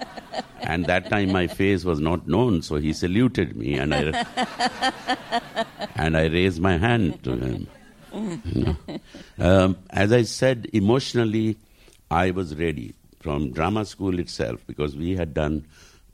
and 0.69 0.85
that 0.87 1.09
time 1.09 1.33
my 1.33 1.47
face 1.47 1.85
was 1.85 1.99
not 1.99 2.29
known, 2.29 2.61
so 2.63 2.77
he 2.77 2.93
saluted 2.93 3.57
me, 3.57 3.75
and 3.75 3.95
I 3.95 4.27
and 5.97 6.17
I 6.17 6.27
raised 6.27 6.61
my 6.61 6.77
hand 6.77 7.23
to 7.25 7.37
him. 7.37 7.67
You 8.15 8.41
know. 8.55 8.77
um, 9.39 9.77
as 9.91 10.13
I 10.13 10.23
said, 10.23 10.69
emotionally, 10.73 11.57
I 12.11 12.31
was 12.31 12.55
ready 12.55 12.95
from 13.21 13.51
drama 13.51 13.85
school 13.85 14.19
itself 14.19 14.61
because 14.67 14.95
we 14.95 15.17
had 15.17 15.35
done, 15.35 15.67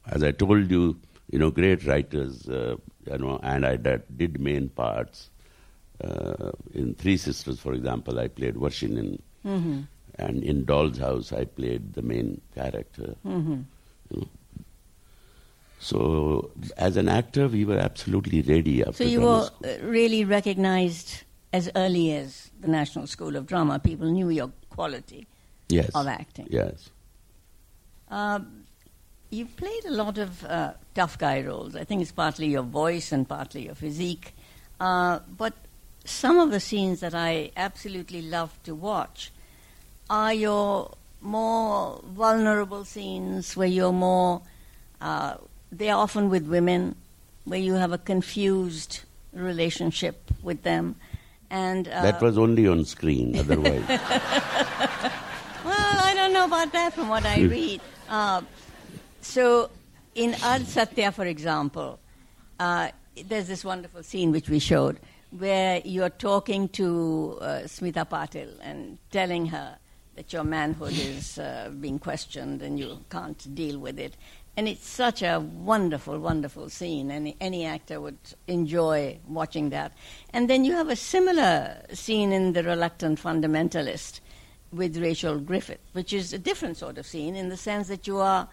as 0.07 0.23
I 0.23 0.31
told 0.33 0.71
you, 0.71 0.97
you 1.31 1.39
know, 1.39 1.51
great 1.51 1.85
writers, 1.85 2.49
uh, 2.49 2.77
you 3.11 3.19
know, 3.19 3.41
and 3.43 3.67
I 3.67 3.77
did, 3.77 4.03
did 4.17 4.41
main 4.41 4.69
parts. 4.69 5.31
Uh, 6.03 6.51
in 6.73 6.95
Three 6.95 7.17
Sisters, 7.17 7.61
for 7.61 7.73
example, 7.73 8.19
I 8.19 8.29
played 8.29 8.55
Vershinin. 8.55 9.21
Mm-hmm. 9.47 9.81
And 10.17 10.43
in 10.45 10.65
Doll's 10.65 10.99
House, 10.99 11.33
I 11.33 11.45
played 11.45 11.95
the 11.95 12.03
main 12.03 12.41
character. 12.55 13.15
Mm-hmm. 13.27 13.61
You 14.11 14.21
know. 14.21 14.29
So, 15.85 16.51
as 16.79 16.97
an 16.97 17.11
actor, 17.11 17.47
we 17.47 17.67
were 17.67 17.77
absolutely 17.77 18.41
ready. 18.41 18.83
After 18.83 19.05
so, 19.05 19.05
you 19.05 19.21
were 19.21 19.43
school. 19.43 19.71
Uh, 19.71 19.87
really 19.87 20.25
recognized 20.25 21.25
as 21.53 21.71
early 21.77 22.17
as 22.17 22.51
the 22.59 22.69
National 22.69 23.07
School 23.07 23.37
of 23.37 23.47
Drama. 23.47 23.79
People 23.79 24.11
knew 24.11 24.31
your 24.31 24.51
quality 24.71 25.27
yes. 25.69 25.91
of 25.95 26.07
acting. 26.07 26.49
Yes. 26.49 26.89
Uh, 28.11 28.41
you've 29.29 29.55
played 29.59 29.85
a 29.85 29.91
lot 29.91 30.17
of 30.17 30.43
uh, 30.47 30.73
tough 30.95 31.19
guy 31.19 31.43
roles. 31.43 31.77
I 31.77 31.85
think 31.85 32.01
it's 32.01 32.13
partly 32.13 32.47
your 32.47 32.63
voice 32.63 33.13
and 33.13 33.29
partly 33.29 33.67
your 33.67 33.75
physique. 33.75 34.35
Uh, 34.81 35.19
but 35.37 35.53
some 36.07 36.39
of 36.39 36.51
the 36.51 36.61
scenes 36.61 37.01
that 37.01 37.15
I 37.15 37.51
absolutely 37.59 38.23
love 38.23 38.59
to 38.63 38.75
watch 38.75 39.33
are 40.09 40.33
your 40.33 40.97
more 41.21 42.01
vulnerable 42.07 42.87
scenes 42.87 43.55
where 43.55 43.69
you're 43.69 43.93
more, 43.93 44.41
uh, 45.03 45.37
they're 45.79 45.95
often 45.95 46.31
with 46.31 46.47
women, 46.47 46.95
where 47.45 47.59
you 47.59 47.75
have 47.75 47.93
a 47.93 47.99
confused 47.99 49.01
relationship 49.33 50.31
with 50.43 50.63
them. 50.63 50.97
And, 51.51 51.89
uh, 51.89 52.03
that 52.03 52.23
was 52.23 52.39
only 52.39 52.67
on 52.67 52.85
screen, 52.85 53.37
otherwise. 53.43 53.87
well, 53.89 54.01
I 55.65 56.13
don't 56.15 56.33
know 56.33 56.47
about 56.47 56.73
that 56.73 56.95
from 56.95 57.09
what 57.09 57.25
I 57.27 57.43
read. 57.43 57.81
Uh, 58.09 58.43
so 59.21 59.71
in 60.15 60.33
Ardh 60.33 60.67
Satya, 60.67 61.13
for 61.13 61.27
example, 61.27 61.99
uh, 62.59 62.89
there's 63.27 63.49
this 63.49 63.65
wonderful 63.65 64.03
scene 64.03 64.33
which 64.33 64.49
we 64.49 64.59
showed 64.59 64.99
where 65.39 65.83
you're 65.85 66.11
talking 66.11 66.69
to 66.69 67.39
uh, 67.41 67.47
Smita 67.65 68.09
Patil 68.09 68.51
and 68.63 68.99
telling 69.11 69.47
her 69.47 69.77
that 70.15 70.33
your 70.33 70.45
manhood 70.45 70.93
is 70.93 71.39
uh, 71.39 71.71
being 71.81 71.99
questioned 71.99 72.63
and 72.63 72.79
you 72.79 72.99
can't 73.11 73.53
deal 73.55 73.79
with 73.79 73.99
it. 73.99 74.15
And 74.57 74.69
it's 74.69 74.89
such 74.89 75.23
a 75.23 75.41
wonderful, 75.41 76.19
wonderful 76.19 76.69
scene. 76.69 77.11
Any, 77.11 77.37
any 77.41 77.65
actor 77.65 78.01
would 78.01 78.19
enjoy 78.47 79.19
watching 79.27 79.71
that. 79.71 79.93
And 80.33 80.49
then 80.49 80.65
you 80.65 80.73
have 80.73 80.89
a 80.89 80.97
similar 80.97 81.83
scene 81.93 82.33
in 82.33 82.53
The 82.53 82.63
Reluctant 82.63 83.21
Fundamentalist 83.21 84.21
with 84.73 84.97
Rachel 84.97 85.39
Griffith, 85.39 85.81
which 85.93 86.13
is 86.13 86.33
a 86.33 86.39
different 86.39 86.77
sort 86.77 86.99
of 86.99 87.07
scene 87.07 87.35
in 87.35 87.49
the 87.49 87.57
sense 87.57 87.89
that 87.89 88.07
you 88.07 88.19
are 88.19 88.49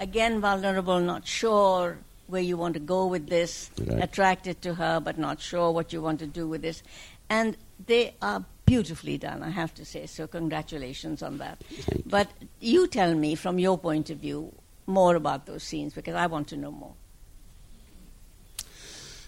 again 0.00 0.40
vulnerable, 0.40 0.98
not 0.98 1.26
sure 1.26 1.98
where 2.26 2.42
you 2.42 2.56
want 2.56 2.74
to 2.74 2.80
go 2.80 3.06
with 3.06 3.28
this, 3.28 3.70
right. 3.86 4.02
attracted 4.02 4.62
to 4.62 4.74
her, 4.74 4.98
but 4.98 5.18
not 5.18 5.40
sure 5.40 5.70
what 5.70 5.92
you 5.92 6.00
want 6.00 6.18
to 6.18 6.26
do 6.26 6.48
with 6.48 6.62
this. 6.62 6.82
And 7.28 7.56
they 7.86 8.14
are 8.22 8.44
beautifully 8.66 9.18
done, 9.18 9.42
I 9.42 9.50
have 9.50 9.74
to 9.74 9.84
say. 9.84 10.06
So, 10.06 10.26
congratulations 10.26 11.22
on 11.22 11.38
that. 11.38 11.62
But 12.06 12.30
you 12.60 12.86
tell 12.86 13.14
me, 13.14 13.34
from 13.34 13.58
your 13.58 13.76
point 13.76 14.10
of 14.10 14.18
view, 14.18 14.52
more 14.86 15.16
about 15.16 15.46
those 15.46 15.62
scenes 15.62 15.94
because 15.94 16.14
I 16.14 16.26
want 16.26 16.48
to 16.48 16.56
know 16.56 16.70
more. 16.70 16.94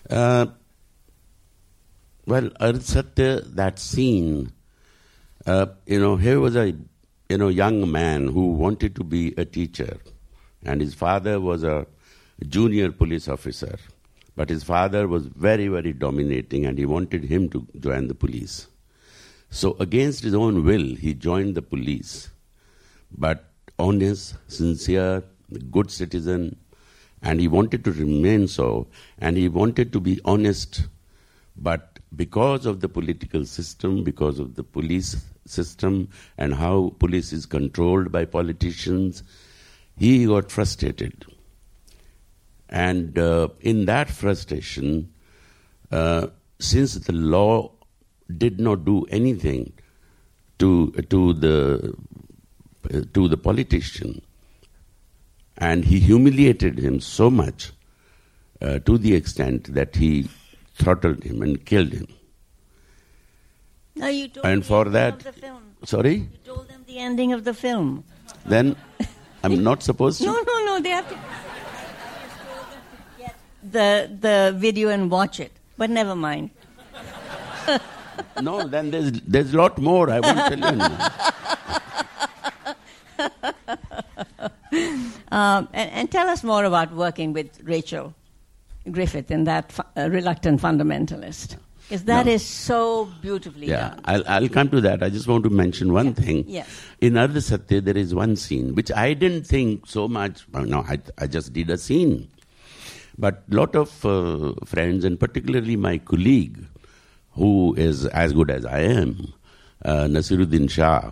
Uh, 0.08 0.46
well, 2.26 2.50
Ardh 2.60 2.82
Satya, 2.82 3.40
that 3.40 3.78
scene, 3.78 4.52
uh, 5.46 5.66
you 5.86 6.00
know, 6.00 6.16
here 6.16 6.40
was 6.40 6.56
a 6.56 6.74
you 7.28 7.38
know 7.38 7.48
young 7.48 7.90
man 7.90 8.28
who 8.28 8.52
wanted 8.52 8.94
to 8.96 9.04
be 9.04 9.34
a 9.36 9.44
teacher 9.44 9.98
and 10.66 10.80
his 10.80 10.94
father 10.94 11.40
was 11.40 11.64
a 11.64 11.86
junior 12.48 12.90
police 12.90 13.28
officer. 13.28 13.78
But 14.34 14.50
his 14.50 14.64
father 14.64 15.08
was 15.08 15.26
very, 15.26 15.68
very 15.68 15.92
dominating 15.92 16.66
and 16.66 16.76
he 16.76 16.84
wanted 16.84 17.24
him 17.24 17.48
to 17.50 17.66
join 17.80 18.08
the 18.08 18.14
police. 18.14 18.66
So, 19.48 19.76
against 19.80 20.24
his 20.24 20.34
own 20.34 20.64
will, 20.64 20.94
he 20.96 21.14
joined 21.14 21.54
the 21.54 21.62
police. 21.62 22.28
But 23.16 23.48
honest, 23.78 24.34
sincere, 24.48 25.22
good 25.70 25.90
citizen, 25.90 26.56
and 27.22 27.40
he 27.40 27.48
wanted 27.48 27.84
to 27.84 27.92
remain 27.92 28.48
so, 28.48 28.86
and 29.18 29.36
he 29.36 29.48
wanted 29.48 29.92
to 29.92 30.00
be 30.00 30.20
honest. 30.24 30.86
But 31.56 31.98
because 32.14 32.66
of 32.66 32.80
the 32.80 32.88
political 32.88 33.44
system, 33.44 34.04
because 34.04 34.38
of 34.38 34.54
the 34.54 34.62
police 34.62 35.16
system, 35.46 36.08
and 36.36 36.54
how 36.54 36.94
police 36.98 37.32
is 37.32 37.46
controlled 37.46 38.12
by 38.12 38.24
politicians, 38.24 39.22
he 39.96 40.26
got 40.26 40.50
frustrated. 40.50 41.24
And 42.68 43.18
uh, 43.18 43.48
in 43.60 43.86
that 43.86 44.10
frustration, 44.10 45.12
uh, 45.90 46.28
since 46.58 46.94
the 46.94 47.12
law 47.12 47.70
did 48.36 48.58
not 48.58 48.84
do 48.84 49.04
anything 49.04 49.72
to, 50.58 50.90
to, 50.90 51.32
the, 51.32 51.94
uh, 52.92 53.00
to 53.14 53.28
the 53.28 53.36
politician, 53.36 54.20
and 55.58 55.84
he 55.84 55.98
humiliated 55.98 56.78
him 56.78 57.00
so 57.00 57.30
much 57.30 57.72
uh, 58.60 58.78
to 58.80 58.98
the 58.98 59.14
extent 59.14 59.72
that 59.74 59.96
he 59.96 60.28
throttled 60.74 61.22
him 61.24 61.42
and 61.42 61.64
killed 61.64 61.92
him. 61.92 62.06
No, 63.94 64.08
you 64.08 64.28
told 64.28 64.44
and 64.44 64.64
for 64.64 64.84
that, 64.86 65.24
sorry, 65.84 66.16
you 66.16 66.38
told 66.44 66.68
them 66.68 66.84
the 66.86 66.98
ending 66.98 67.32
of 67.32 67.44
the 67.44 67.54
film. 67.54 68.04
Then 68.44 68.76
I'm 69.42 69.62
not 69.62 69.82
supposed 69.82 70.20
to? 70.20 70.26
No, 70.32 70.32
no, 70.32 70.64
no. 70.64 70.80
They 70.80 70.90
have 70.90 71.08
to 71.08 71.18
get 73.18 73.34
the, 73.62 74.10
the 74.20 74.54
video 74.56 74.88
and 74.90 75.10
watch 75.10 75.40
it. 75.40 75.52
But 75.76 75.90
never 75.90 76.14
mind. 76.14 76.50
no, 78.42 78.66
then 78.66 78.90
there's, 78.90 79.12
there's 79.22 79.54
a 79.54 79.56
lot 79.56 79.78
more. 79.78 80.10
I 80.10 80.20
won't 80.20 80.60
tell 80.60 80.76
you. 80.76 80.96
Um, 85.36 85.68
and, 85.74 85.90
and, 85.90 86.10
tell 86.10 86.30
us 86.30 86.42
more 86.42 86.64
about 86.64 86.94
working 86.94 87.34
with 87.34 87.60
Rachel 87.62 88.14
Griffith 88.90 89.30
in 89.30 89.44
that 89.44 89.70
fu- 89.70 89.82
uh, 89.94 90.08
reluctant 90.08 90.62
fundamentalist. 90.62 91.58
Because 91.82 92.04
that 92.04 92.24
no. 92.24 92.32
is 92.32 92.42
so 92.42 93.04
beautifully 93.20 93.66
yeah, 93.66 93.90
done. 93.90 94.00
I'll, 94.06 94.24
I'll 94.26 94.48
come 94.48 94.70
to 94.70 94.80
that. 94.80 95.02
I 95.02 95.10
just 95.10 95.28
want 95.28 95.44
to 95.44 95.50
mention 95.50 95.92
one 95.92 96.06
yeah. 96.06 96.12
thing. 96.14 96.44
Yes. 96.48 96.82
In 97.02 97.12
Ardh 97.14 97.42
Satya, 97.42 97.82
there 97.82 97.98
is 97.98 98.14
one 98.14 98.36
scene 98.36 98.74
which 98.74 98.90
I 98.90 99.12
didn't 99.12 99.46
think 99.46 99.86
so 99.86 100.08
much. 100.08 100.46
No, 100.54 100.80
I, 100.88 101.00
I 101.18 101.26
just 101.26 101.52
did 101.52 101.68
a 101.68 101.76
scene. 101.76 102.30
But 103.18 103.44
a 103.52 103.54
lot 103.54 103.76
of 103.76 104.06
uh, 104.06 104.54
friends, 104.64 105.04
and 105.04 105.20
particularly 105.20 105.76
my 105.76 105.98
colleague, 105.98 106.64
who 107.32 107.74
is 107.76 108.06
as 108.06 108.32
good 108.32 108.50
as 108.50 108.64
I 108.64 108.80
am, 108.80 109.34
uh, 109.84 110.04
Naseeruddin 110.04 110.70
Shah, 110.70 111.10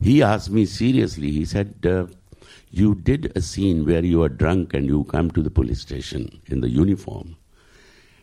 he 0.00 0.22
asked 0.22 0.48
me 0.48 0.64
seriously, 0.64 1.30
he 1.30 1.44
said, 1.44 1.74
uh, 1.84 2.06
You 2.74 2.94
did 2.94 3.30
a 3.36 3.42
scene 3.42 3.84
where 3.84 4.02
you 4.02 4.22
are 4.22 4.30
drunk 4.30 4.72
and 4.72 4.86
you 4.86 5.04
come 5.04 5.30
to 5.32 5.42
the 5.42 5.50
police 5.50 5.80
station 5.80 6.40
in 6.46 6.62
the 6.62 6.70
uniform 6.70 7.36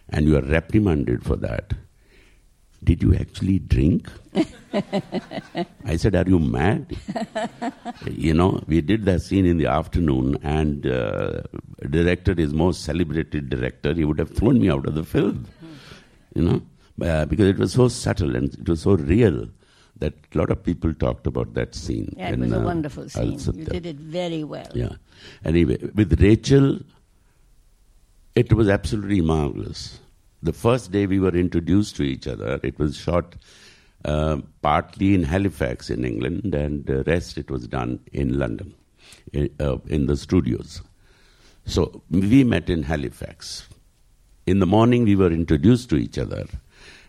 and 0.09 0.25
you 0.25 0.37
are 0.37 0.41
reprimanded 0.41 1.23
for 1.23 1.35
that. 1.35 1.73
Did 2.83 3.03
you 3.03 3.13
actually 3.13 3.59
drink? 3.59 4.09
I 5.85 5.97
said, 5.97 6.15
Are 6.15 6.27
you 6.27 6.39
mad? 6.39 6.97
you 8.07 8.33
know, 8.33 8.63
we 8.65 8.81
did 8.81 9.05
that 9.05 9.21
scene 9.21 9.45
in 9.45 9.57
the 9.57 9.67
afternoon, 9.67 10.37
and 10.41 10.87
uh, 10.87 11.41
director 11.89 12.31
is 12.31 12.53
most 12.53 12.83
celebrated 12.83 13.49
director. 13.49 13.93
He 13.93 14.05
would 14.05 14.17
have 14.17 14.31
thrown 14.31 14.61
me 14.61 14.69
out 14.69 14.87
of 14.87 14.95
the 14.95 15.03
film, 15.03 15.45
you 16.33 16.41
know, 16.41 16.61
uh, 17.05 17.25
because 17.25 17.49
it 17.49 17.57
was 17.57 17.73
so 17.73 17.87
subtle 17.87 18.35
and 18.35 18.51
it 18.53 18.67
was 18.67 18.81
so 18.81 18.95
real 18.95 19.47
that 19.99 20.13
a 20.33 20.37
lot 20.37 20.49
of 20.49 20.63
people 20.63 20.93
talked 20.93 21.27
about 21.27 21.53
that 21.53 21.75
scene. 21.75 22.13
Yeah, 22.17 22.29
it 22.29 22.39
was 22.39 22.51
a 22.51 22.59
uh, 22.59 22.63
wonderful 22.63 23.09
scene. 23.09 23.39
You 23.53 23.65
did 23.65 23.85
it 23.85 23.97
very 23.97 24.43
well. 24.43 24.71
Yeah. 24.73 24.93
Anyway, 25.43 25.77
with 25.93 26.21
Rachel, 26.21 26.79
it 28.35 28.53
was 28.53 28.69
absolutely 28.69 29.21
marvelous. 29.21 29.99
The 30.41 30.53
first 30.53 30.91
day 30.91 31.05
we 31.05 31.19
were 31.19 31.35
introduced 31.35 31.97
to 31.97 32.03
each 32.03 32.27
other, 32.27 32.59
it 32.63 32.79
was 32.79 32.95
shot 32.95 33.35
uh, 34.05 34.37
partly 34.61 35.13
in 35.13 35.23
Halifax 35.23 35.89
in 35.89 36.05
England, 36.05 36.55
and 36.55 36.85
the 36.85 37.03
rest 37.03 37.37
it 37.37 37.51
was 37.51 37.67
done 37.67 37.99
in 38.13 38.39
London, 38.39 38.73
in, 39.33 39.49
uh, 39.59 39.77
in 39.87 40.05
the 40.05 40.15
studios. 40.15 40.81
So 41.65 42.01
we 42.09 42.45
met 42.45 42.69
in 42.69 42.83
Halifax. 42.83 43.67
In 44.45 44.59
the 44.59 44.65
morning, 44.65 45.03
we 45.03 45.17
were 45.17 45.31
introduced 45.31 45.89
to 45.89 45.97
each 45.97 46.17
other, 46.17 46.45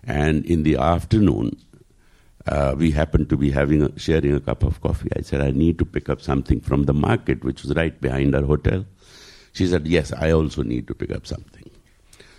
and 0.02 0.44
in 0.44 0.64
the 0.64 0.76
afternoon, 0.76 1.56
uh, 2.50 2.74
we 2.76 2.90
happened 2.90 3.28
to 3.28 3.36
be 3.36 3.50
having 3.50 3.82
a, 3.82 3.98
sharing 3.98 4.34
a 4.34 4.40
cup 4.40 4.64
of 4.64 4.80
coffee. 4.80 5.08
I 5.16 5.22
said, 5.22 5.40
I 5.40 5.52
need 5.52 5.78
to 5.78 5.84
pick 5.84 6.08
up 6.08 6.20
something 6.20 6.60
from 6.60 6.82
the 6.82 6.92
market, 6.92 7.44
which 7.44 7.62
was 7.62 7.74
right 7.74 7.98
behind 8.00 8.34
our 8.34 8.42
hotel. 8.42 8.84
She 9.52 9.68
said, 9.68 9.86
Yes, 9.86 10.12
I 10.12 10.32
also 10.32 10.62
need 10.62 10.88
to 10.88 10.94
pick 10.94 11.12
up 11.12 11.26
something. 11.26 11.70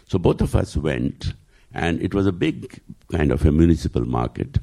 So 0.08 0.20
both 0.20 0.42
of 0.42 0.54
us 0.54 0.76
went, 0.76 1.34
and 1.74 2.02
it 2.02 2.14
was 2.14 2.28
a 2.28 2.34
big 2.34 2.82
kind 3.10 3.32
of 3.32 3.46
a 3.46 3.52
municipal 3.54 4.06
market. 4.06 4.60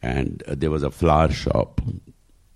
And 0.00 0.42
uh, 0.46 0.54
there 0.56 0.70
was 0.70 0.84
a 0.84 0.90
flower 0.92 1.32
shop. 1.32 1.80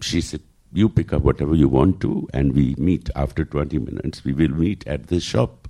She 0.01 0.21
said, 0.21 0.43
You 0.73 0.89
pick 0.89 1.13
up 1.13 1.23
whatever 1.23 1.57
you 1.57 1.69
want 1.69 2.01
to, 2.03 2.29
and 2.33 2.55
we 2.55 2.77
meet 2.79 3.11
after 3.17 3.45
20 3.45 3.81
minutes. 3.81 4.25
We 4.25 4.33
will 4.33 4.51
meet 4.51 4.87
at 4.87 5.09
this 5.09 5.25
shop. 5.25 5.69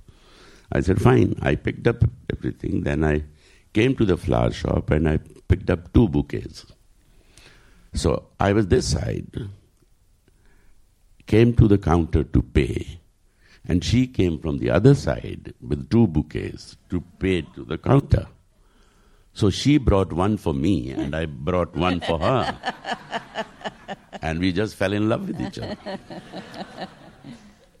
I 0.71 0.81
said, 0.81 1.01
Fine. 1.01 1.39
I 1.41 1.55
picked 1.55 1.87
up 1.87 2.03
everything. 2.31 2.81
Then 2.83 3.03
I 3.03 3.23
came 3.73 3.95
to 3.95 4.05
the 4.05 4.17
flower 4.17 4.51
shop 4.51 4.91
and 4.91 5.07
I 5.07 5.19
picked 5.47 5.69
up 5.69 5.93
two 5.93 6.07
bouquets. 6.07 6.65
So 7.93 8.27
I 8.39 8.53
was 8.53 8.67
this 8.67 8.91
side, 8.91 9.49
came 11.25 11.55
to 11.55 11.67
the 11.67 11.77
counter 11.77 12.23
to 12.23 12.41
pay, 12.41 12.99
and 13.65 13.83
she 13.83 14.07
came 14.07 14.39
from 14.39 14.59
the 14.59 14.69
other 14.69 14.93
side 14.93 15.53
with 15.61 15.89
two 15.89 16.07
bouquets 16.07 16.77
to 16.89 17.01
pay 17.19 17.41
to 17.41 17.63
the 17.63 17.77
counter. 17.77 18.27
So 19.33 19.49
she 19.49 19.77
brought 19.77 20.13
one 20.13 20.37
for 20.37 20.53
me, 20.53 20.91
and 20.91 21.15
I 21.15 21.25
brought 21.25 21.75
one 21.75 21.99
for 22.01 22.19
her. 22.19 22.57
and 24.21 24.39
we 24.39 24.51
just 24.51 24.75
fell 24.75 24.93
in 24.93 25.09
love 25.09 25.27
with 25.27 25.41
each 25.41 25.59
other. 25.59 25.77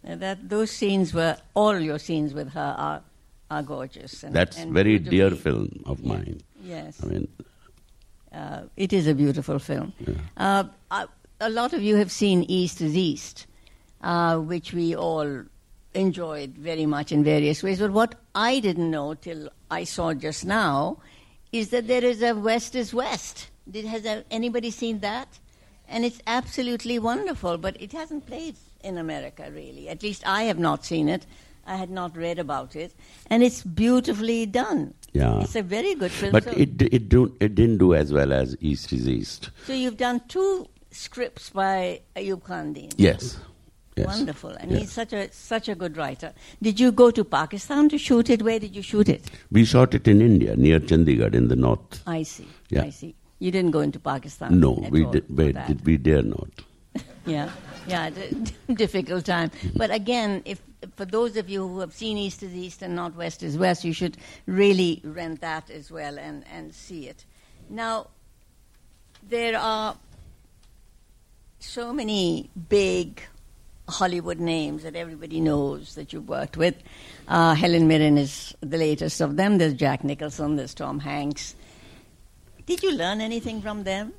that 0.03 0.49
those 0.49 0.71
scenes 0.71 1.13
were 1.13 1.37
all 1.53 1.79
your 1.79 1.99
scenes 1.99 2.33
with 2.33 2.49
her 2.49 2.75
are 2.77 3.01
are 3.49 3.63
gorgeous. 3.63 4.23
And, 4.23 4.35
That's 4.35 4.57
and 4.57 4.73
very 4.73 4.99
dear 4.99 5.31
film 5.31 5.83
of 5.85 5.99
yeah. 5.99 6.07
mine. 6.07 6.41
Yes. 6.63 7.03
I 7.03 7.05
mean, 7.07 7.27
uh, 8.33 8.61
it 8.75 8.93
is 8.93 9.07
a 9.07 9.13
beautiful 9.13 9.59
film. 9.59 9.93
Yeah. 9.99 10.13
Uh, 10.35 10.63
uh, 10.91 11.07
a 11.39 11.49
lot 11.49 11.73
of 11.73 11.81
you 11.81 11.95
have 11.95 12.11
seen 12.11 12.43
East 12.43 12.81
is 12.81 12.95
East, 12.95 13.47
uh, 14.01 14.37
which 14.37 14.73
we 14.73 14.95
all 14.95 15.43
enjoyed 15.93 16.51
very 16.51 16.85
much 16.85 17.11
in 17.11 17.23
various 17.23 17.63
ways. 17.63 17.79
But 17.79 17.91
what 17.91 18.15
I 18.35 18.59
didn't 18.59 18.91
know 18.91 19.13
till 19.13 19.49
I 19.71 19.83
saw 19.83 20.13
just 20.13 20.45
now 20.45 20.97
is 21.51 21.69
that 21.69 21.87
there 21.87 22.03
is 22.03 22.21
a 22.21 22.33
West 22.33 22.75
is 22.75 22.93
West. 22.93 23.49
Did, 23.69 23.85
has 23.85 24.05
anybody 24.29 24.71
seen 24.71 24.99
that? 24.99 25.39
And 25.89 26.03
it's 26.03 26.19
absolutely 26.27 26.99
wonderful, 26.99 27.57
but 27.57 27.81
it 27.81 27.93
hasn't 27.93 28.25
played 28.27 28.55
in 28.83 28.97
America 28.97 29.49
really. 29.53 29.87
At 29.89 30.03
least 30.03 30.27
I 30.27 30.43
have 30.43 30.59
not 30.59 30.85
seen 30.85 31.07
it. 31.07 31.25
I 31.67 31.75
had 31.75 31.89
not 31.89 32.15
read 32.15 32.39
about 32.39 32.75
it, 32.75 32.95
and 33.29 33.43
it's 33.43 33.61
beautifully 33.63 34.45
done. 34.45 34.93
Yeah, 35.13 35.41
it's 35.41 35.55
a 35.55 35.61
very 35.61 35.95
good 35.95 36.11
film. 36.11 36.31
But 36.31 36.45
so 36.45 36.51
it 36.51 36.81
it 36.81 37.09
do 37.09 37.35
it 37.39 37.55
didn't 37.55 37.77
do 37.77 37.93
as 37.93 38.13
well 38.13 38.33
as 38.33 38.55
East 38.61 38.93
is 38.93 39.07
East. 39.07 39.51
So 39.65 39.73
you've 39.73 39.97
done 39.97 40.21
two 40.27 40.67
scripts 40.91 41.49
by 41.49 42.01
Ayub 42.15 42.43
Khan-Din. 42.43 42.89
Yes. 42.97 43.37
Yes. 43.97 44.05
Wonderful, 44.05 44.51
and 44.51 44.71
he's 44.71 44.91
such 44.91 45.11
a 45.11 45.31
such 45.33 45.67
a 45.67 45.75
good 45.75 45.97
writer. 45.97 46.31
Did 46.61 46.79
you 46.79 46.91
go 46.91 47.09
to 47.09 47.23
Pakistan 47.23 47.89
to 47.89 47.97
shoot 47.97 48.29
it? 48.29 48.43
Where 48.43 48.59
did 48.59 48.75
you 48.75 48.83
shoot 48.83 49.09
it? 49.09 49.31
We 49.51 49.65
shot 49.65 49.95
it 49.95 50.07
in 50.07 50.21
India, 50.21 50.55
near 50.55 50.79
Chandigarh, 50.79 51.33
in 51.33 51.47
the 51.47 51.55
north. 51.55 52.03
I 52.05 52.21
see. 52.21 52.47
Yeah. 52.69 52.83
I 52.83 52.91
see. 52.91 53.15
You 53.39 53.51
didn't 53.51 53.71
go 53.71 53.79
into 53.79 53.99
Pakistan. 53.99 54.59
No, 54.59 54.71
we 54.91 55.05
did. 55.05 55.25
We, 55.29 55.51
did, 55.51 55.85
we 55.85 55.97
dare 55.97 56.21
not. 56.21 56.49
yeah, 57.25 57.49
yeah, 57.87 58.11
difficult 58.73 59.25
time. 59.25 59.51
But 59.75 59.91
again, 59.91 60.43
if 60.45 60.61
for 60.95 61.05
those 61.05 61.37
of 61.37 61.49
you 61.49 61.67
who 61.67 61.79
have 61.79 61.93
seen 61.93 62.17
East 62.17 62.43
is 62.43 62.53
East 62.53 62.81
and 62.81 62.95
not 62.95 63.15
West 63.15 63.43
is 63.43 63.57
West, 63.57 63.83
you 63.83 63.93
should 63.93 64.17
really 64.45 65.01
rent 65.03 65.41
that 65.41 65.69
as 65.69 65.91
well 65.91 66.17
and, 66.19 66.43
and 66.51 66.73
see 66.73 67.07
it. 67.07 67.25
Now, 67.69 68.07
there 69.27 69.57
are 69.57 69.97
so 71.59 71.91
many 71.91 72.49
big 72.69 73.21
Hollywood 73.89 74.39
names 74.39 74.83
that 74.83 74.95
everybody 74.95 75.39
knows 75.39 75.95
that 75.95 76.13
you've 76.13 76.27
worked 76.27 76.57
with. 76.57 76.75
Uh, 77.27 77.55
Helen 77.55 77.87
Mirren 77.87 78.17
is 78.17 78.53
the 78.61 78.77
latest 78.77 79.21
of 79.21 79.37
them. 79.37 79.57
There's 79.57 79.73
Jack 79.73 80.03
Nicholson, 80.03 80.57
there's 80.57 80.73
Tom 80.73 80.99
Hanks. 80.99 81.55
Did 82.65 82.83
you 82.83 82.91
learn 82.91 83.21
anything 83.21 83.61
from 83.61 83.83
them? 83.83 84.13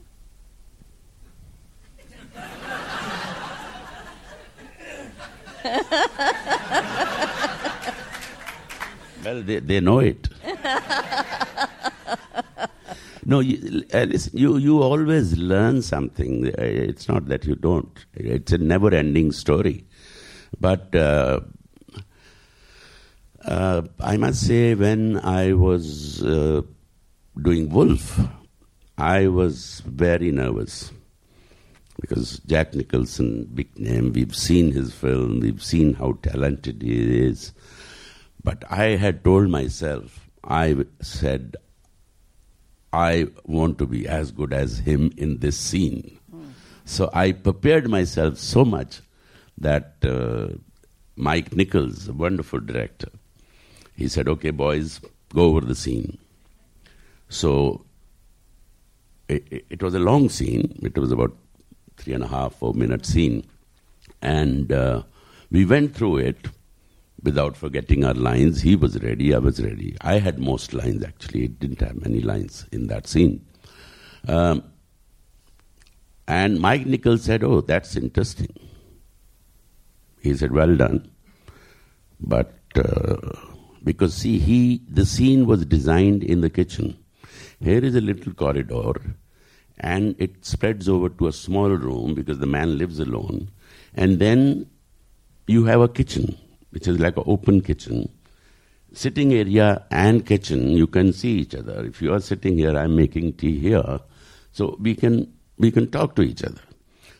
well, 9.24 9.42
they, 9.42 9.60
they 9.60 9.80
know 9.80 9.98
it. 9.98 10.28
no, 13.24 13.40
you, 13.40 13.84
uh, 13.92 14.04
listen, 14.04 14.38
you, 14.38 14.56
you 14.56 14.82
always 14.82 15.36
learn 15.36 15.82
something. 15.82 16.46
Uh, 16.46 16.52
it's 16.58 17.08
not 17.08 17.26
that 17.26 17.44
you 17.44 17.56
don't. 17.56 18.06
It's 18.14 18.52
a 18.52 18.58
never 18.58 18.94
ending 18.94 19.32
story. 19.32 19.84
But 20.60 20.94
uh, 20.94 21.40
uh, 23.44 23.82
I 24.00 24.16
must 24.16 24.46
say, 24.46 24.74
when 24.74 25.18
I 25.18 25.54
was 25.54 26.22
uh, 26.22 26.62
doing 27.40 27.68
Wolf, 27.70 28.20
I 28.96 29.28
was 29.28 29.82
very 29.86 30.30
nervous 30.30 30.92
because 32.00 32.38
Jack 32.40 32.74
Nicholson, 32.74 33.48
big 33.54 33.76
name, 33.78 34.12
we've 34.12 34.34
seen 34.34 34.72
his 34.72 34.94
film, 34.94 35.40
we've 35.40 35.62
seen 35.62 35.94
how 35.94 36.12
talented 36.22 36.82
he 36.82 37.26
is. 37.26 37.52
But 38.42 38.64
I 38.70 38.96
had 38.96 39.24
told 39.24 39.48
myself, 39.48 40.28
I 40.44 40.76
said, 41.02 41.56
I 42.92 43.28
want 43.44 43.78
to 43.78 43.86
be 43.86 44.06
as 44.06 44.30
good 44.30 44.52
as 44.52 44.78
him 44.78 45.12
in 45.16 45.38
this 45.38 45.58
scene. 45.58 46.18
Mm. 46.34 46.52
So 46.84 47.10
I 47.12 47.32
prepared 47.32 47.90
myself 47.90 48.38
so 48.38 48.64
much 48.64 49.00
that 49.58 49.96
uh, 50.02 50.56
Mike 51.16 51.54
Nichols, 51.54 52.08
a 52.08 52.12
wonderful 52.12 52.60
director, 52.60 53.10
he 53.96 54.08
said, 54.08 54.28
okay, 54.28 54.50
boys, 54.50 55.00
go 55.34 55.46
over 55.46 55.60
the 55.60 55.74
scene. 55.74 56.16
So 57.28 57.84
it, 59.28 59.66
it 59.68 59.82
was 59.82 59.94
a 59.94 59.98
long 59.98 60.28
scene. 60.28 60.78
It 60.82 60.96
was 60.96 61.12
about 61.12 61.36
three 61.98 62.14
and 62.14 62.24
a 62.24 62.28
half, 62.28 62.54
four 62.54 62.74
minute 62.74 63.04
scene. 63.04 63.44
And 64.22 64.72
uh, 64.72 65.02
we 65.50 65.64
went 65.64 65.94
through 65.94 66.18
it 66.18 66.48
without 67.22 67.56
forgetting 67.56 68.04
our 68.04 68.14
lines. 68.14 68.62
He 68.62 68.76
was 68.76 69.02
ready, 69.02 69.34
I 69.34 69.38
was 69.38 69.62
ready. 69.62 69.96
I 70.00 70.18
had 70.18 70.38
most 70.38 70.72
lines 70.72 71.04
actually, 71.04 71.44
it 71.44 71.58
didn't 71.58 71.80
have 71.80 72.00
many 72.00 72.20
lines 72.20 72.66
in 72.72 72.86
that 72.88 73.06
scene. 73.06 73.44
Um, 74.26 74.64
and 76.26 76.60
Mike 76.60 76.86
Nichols 76.86 77.24
said, 77.24 77.42
Oh, 77.42 77.60
that's 77.62 77.96
interesting. 77.96 78.54
He 80.20 80.34
said, 80.34 80.52
Well 80.52 80.76
done. 80.76 81.10
But 82.20 82.54
uh, 82.76 83.16
because 83.82 84.14
see, 84.14 84.38
he 84.38 84.82
the 84.88 85.06
scene 85.06 85.46
was 85.46 85.64
designed 85.64 86.22
in 86.22 86.40
the 86.40 86.50
kitchen. 86.50 86.98
Here 87.60 87.82
is 87.84 87.94
a 87.94 88.00
little 88.00 88.34
corridor 88.34 88.92
and 89.80 90.14
it 90.18 90.44
spreads 90.44 90.88
over 90.88 91.08
to 91.08 91.26
a 91.28 91.32
small 91.32 91.70
room 91.70 92.14
because 92.14 92.38
the 92.38 92.46
man 92.46 92.78
lives 92.78 92.98
alone. 92.98 93.50
And 93.94 94.18
then 94.18 94.68
you 95.46 95.64
have 95.64 95.80
a 95.80 95.88
kitchen, 95.88 96.36
which 96.70 96.86
is 96.88 96.98
like 96.98 97.16
an 97.16 97.24
open 97.26 97.60
kitchen. 97.60 98.08
Sitting 98.92 99.32
area 99.32 99.84
and 99.90 100.24
kitchen, 100.24 100.70
you 100.70 100.86
can 100.86 101.12
see 101.12 101.38
each 101.38 101.54
other. 101.54 101.84
If 101.84 102.00
you 102.00 102.12
are 102.12 102.20
sitting 102.20 102.56
here, 102.56 102.76
I'm 102.76 102.96
making 102.96 103.34
tea 103.34 103.58
here. 103.58 104.00
So 104.52 104.76
we 104.80 104.94
can 104.94 105.32
we 105.58 105.70
can 105.70 105.90
talk 105.90 106.14
to 106.16 106.22
each 106.22 106.42
other. 106.42 106.60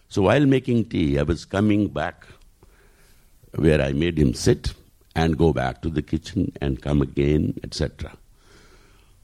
So 0.08 0.22
while 0.22 0.46
making 0.46 0.86
tea, 0.86 1.18
I 1.18 1.22
was 1.22 1.44
coming 1.44 1.88
back 1.88 2.26
where 3.54 3.82
I 3.82 3.92
made 3.92 4.18
him 4.18 4.32
sit 4.34 4.72
and 5.14 5.36
go 5.36 5.52
back 5.52 5.82
to 5.82 5.90
the 5.90 6.02
kitchen 6.02 6.52
and 6.60 6.80
come 6.80 7.02
again, 7.02 7.54
etc. 7.64 8.16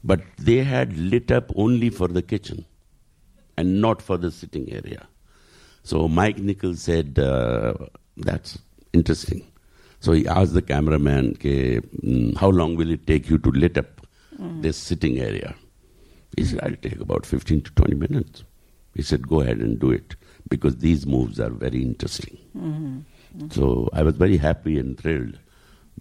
but 0.03 0.21
they 0.37 0.63
had 0.63 0.95
lit 0.97 1.31
up 1.31 1.51
only 1.55 1.89
for 1.89 2.07
the 2.07 2.21
kitchen 2.21 2.63
and 3.57 3.81
not 3.81 4.01
for 4.01 4.17
the 4.17 4.31
sitting 4.31 4.71
area. 4.71 5.07
So 5.83 6.07
Mike 6.07 6.39
Nichols 6.39 6.81
said, 6.81 7.19
uh, 7.19 7.73
That's 8.17 8.59
interesting. 8.93 9.45
So 9.99 10.11
he 10.11 10.27
asked 10.27 10.53
the 10.53 10.61
cameraman, 10.61 11.35
mm, 11.35 12.35
How 12.37 12.49
long 12.49 12.75
will 12.75 12.91
it 12.91 13.07
take 13.07 13.29
you 13.29 13.37
to 13.39 13.49
lit 13.51 13.77
up 13.77 14.07
mm. 14.39 14.61
this 14.61 14.77
sitting 14.77 15.19
area? 15.19 15.55
He 16.37 16.43
said, 16.43 16.59
I'll 16.63 16.75
take 16.75 16.99
about 16.99 17.25
15 17.25 17.61
to 17.61 17.71
20 17.71 17.95
minutes. 17.95 18.43
He 18.93 19.01
said, 19.01 19.27
Go 19.27 19.41
ahead 19.41 19.59
and 19.59 19.79
do 19.79 19.91
it 19.91 20.15
because 20.49 20.77
these 20.77 21.05
moves 21.05 21.39
are 21.39 21.49
very 21.49 21.81
interesting. 21.81 22.37
Mm-hmm. 22.57 22.97
Mm-hmm. 23.37 23.49
So 23.49 23.89
I 23.93 24.03
was 24.03 24.15
very 24.15 24.37
happy 24.37 24.79
and 24.79 24.97
thrilled 24.97 25.37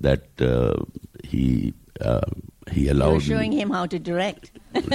that 0.00 0.40
uh, 0.40 0.74
he 1.22 1.74
uh, 2.00 2.20
he 2.70 2.88
allowed. 2.88 3.08
You 3.08 3.14
were 3.14 3.20
showing 3.20 3.50
me. 3.50 3.60
him 3.60 3.70
how 3.70 3.86
to 3.86 3.98
direct. 3.98 4.50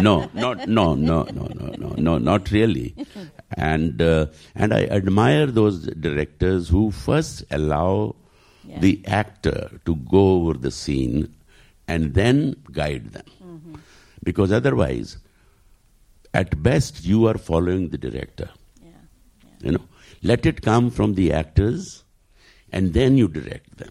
no, 0.00 0.30
not 0.34 0.68
no 0.68 0.94
no 0.94 1.24
no 1.24 1.46
no 1.54 1.74
no 1.78 1.94
no 1.96 2.18
not 2.18 2.50
really, 2.50 2.94
and 3.56 4.00
uh, 4.02 4.26
and 4.54 4.74
I 4.74 4.84
admire 4.86 5.46
those 5.46 5.86
directors 5.86 6.68
who 6.68 6.90
first 6.90 7.44
allow 7.50 8.16
yeah. 8.64 8.80
the 8.80 9.02
actor 9.06 9.80
to 9.84 9.96
go 9.96 10.32
over 10.32 10.54
the 10.54 10.70
scene 10.70 11.34
and 11.86 12.14
then 12.14 12.56
guide 12.72 13.12
them, 13.12 13.26
mm-hmm. 13.42 13.74
because 14.22 14.52
otherwise, 14.52 15.18
at 16.34 16.62
best 16.62 17.04
you 17.04 17.26
are 17.26 17.38
following 17.38 17.90
the 17.90 17.98
director. 17.98 18.50
Yeah. 18.82 18.90
Yeah. 19.42 19.50
You 19.60 19.72
know, 19.72 19.84
let 20.22 20.46
it 20.46 20.62
come 20.62 20.90
from 20.90 21.14
the 21.14 21.32
actors, 21.32 22.04
and 22.72 22.94
then 22.94 23.16
you 23.16 23.28
direct 23.28 23.76
them. 23.78 23.90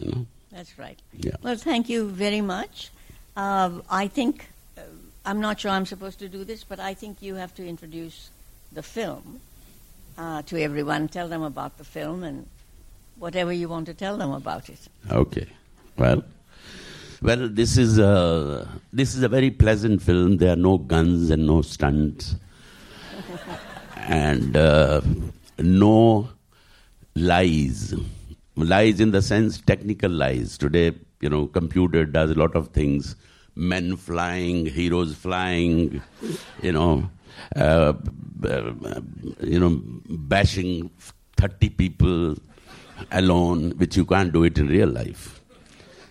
You 0.00 0.10
know. 0.12 0.26
That's 0.50 0.78
right. 0.78 0.98
Yeah. 1.12 1.36
Well, 1.42 1.56
thank 1.56 1.88
you 1.88 2.08
very 2.08 2.40
much. 2.40 2.90
Uh, 3.36 3.80
I 3.88 4.08
think, 4.08 4.46
uh, 4.76 4.82
I'm 5.24 5.40
not 5.40 5.60
sure 5.60 5.70
I'm 5.70 5.86
supposed 5.86 6.18
to 6.18 6.28
do 6.28 6.44
this, 6.44 6.64
but 6.64 6.80
I 6.80 6.94
think 6.94 7.22
you 7.22 7.36
have 7.36 7.54
to 7.54 7.66
introduce 7.66 8.30
the 8.72 8.82
film 8.82 9.40
uh, 10.18 10.42
to 10.42 10.60
everyone, 10.60 11.08
tell 11.08 11.28
them 11.28 11.42
about 11.42 11.78
the 11.78 11.84
film, 11.84 12.24
and 12.24 12.46
whatever 13.18 13.52
you 13.52 13.68
want 13.68 13.86
to 13.86 13.94
tell 13.94 14.16
them 14.16 14.32
about 14.32 14.68
it. 14.68 14.80
Okay. 15.10 15.46
Well, 15.96 16.24
well, 17.22 17.48
this 17.48 17.76
is 17.76 17.98
a 17.98 18.66
this 18.92 19.14
is 19.14 19.22
a 19.22 19.28
very 19.28 19.50
pleasant 19.50 20.02
film. 20.02 20.38
There 20.38 20.52
are 20.52 20.56
no 20.56 20.78
guns 20.78 21.30
and 21.30 21.46
no 21.46 21.62
stunts, 21.62 22.34
and 23.96 24.56
uh, 24.56 25.02
no 25.58 26.30
lies 27.14 27.94
lies 28.56 29.00
in 29.00 29.10
the 29.10 29.22
sense 29.22 29.60
technical 29.60 30.10
lies. 30.10 30.58
Today, 30.58 30.92
you 31.20 31.28
know, 31.28 31.46
computer 31.46 32.04
does 32.04 32.30
a 32.30 32.34
lot 32.34 32.54
of 32.54 32.68
things. 32.68 33.16
Men 33.54 33.96
flying, 33.96 34.66
heroes 34.66 35.14
flying, 35.14 36.02
you 36.62 36.72
know, 36.72 37.10
uh, 37.56 37.92
uh, 38.44 38.72
you 39.42 39.58
know, 39.58 39.80
bashing 40.08 40.90
thirty 41.36 41.68
people 41.68 42.36
alone, 43.10 43.72
which 43.72 43.96
you 43.96 44.04
can't 44.04 44.32
do 44.32 44.44
it 44.44 44.58
in 44.58 44.68
real 44.68 44.88
life. 44.88 45.40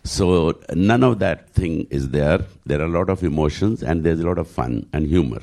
So 0.04 0.60
none 0.74 1.04
of 1.04 1.20
that 1.20 1.50
thing 1.52 1.88
is 1.90 2.10
there. 2.10 2.46
There 2.66 2.82
are 2.82 2.86
a 2.86 2.90
lot 2.90 3.10
of 3.10 3.24
emotions 3.24 3.84
and 3.84 4.04
there's 4.04 4.20
a 4.20 4.26
lot 4.26 4.38
of 4.38 4.48
fun 4.48 4.88
and 4.94 5.06
humor 5.06 5.42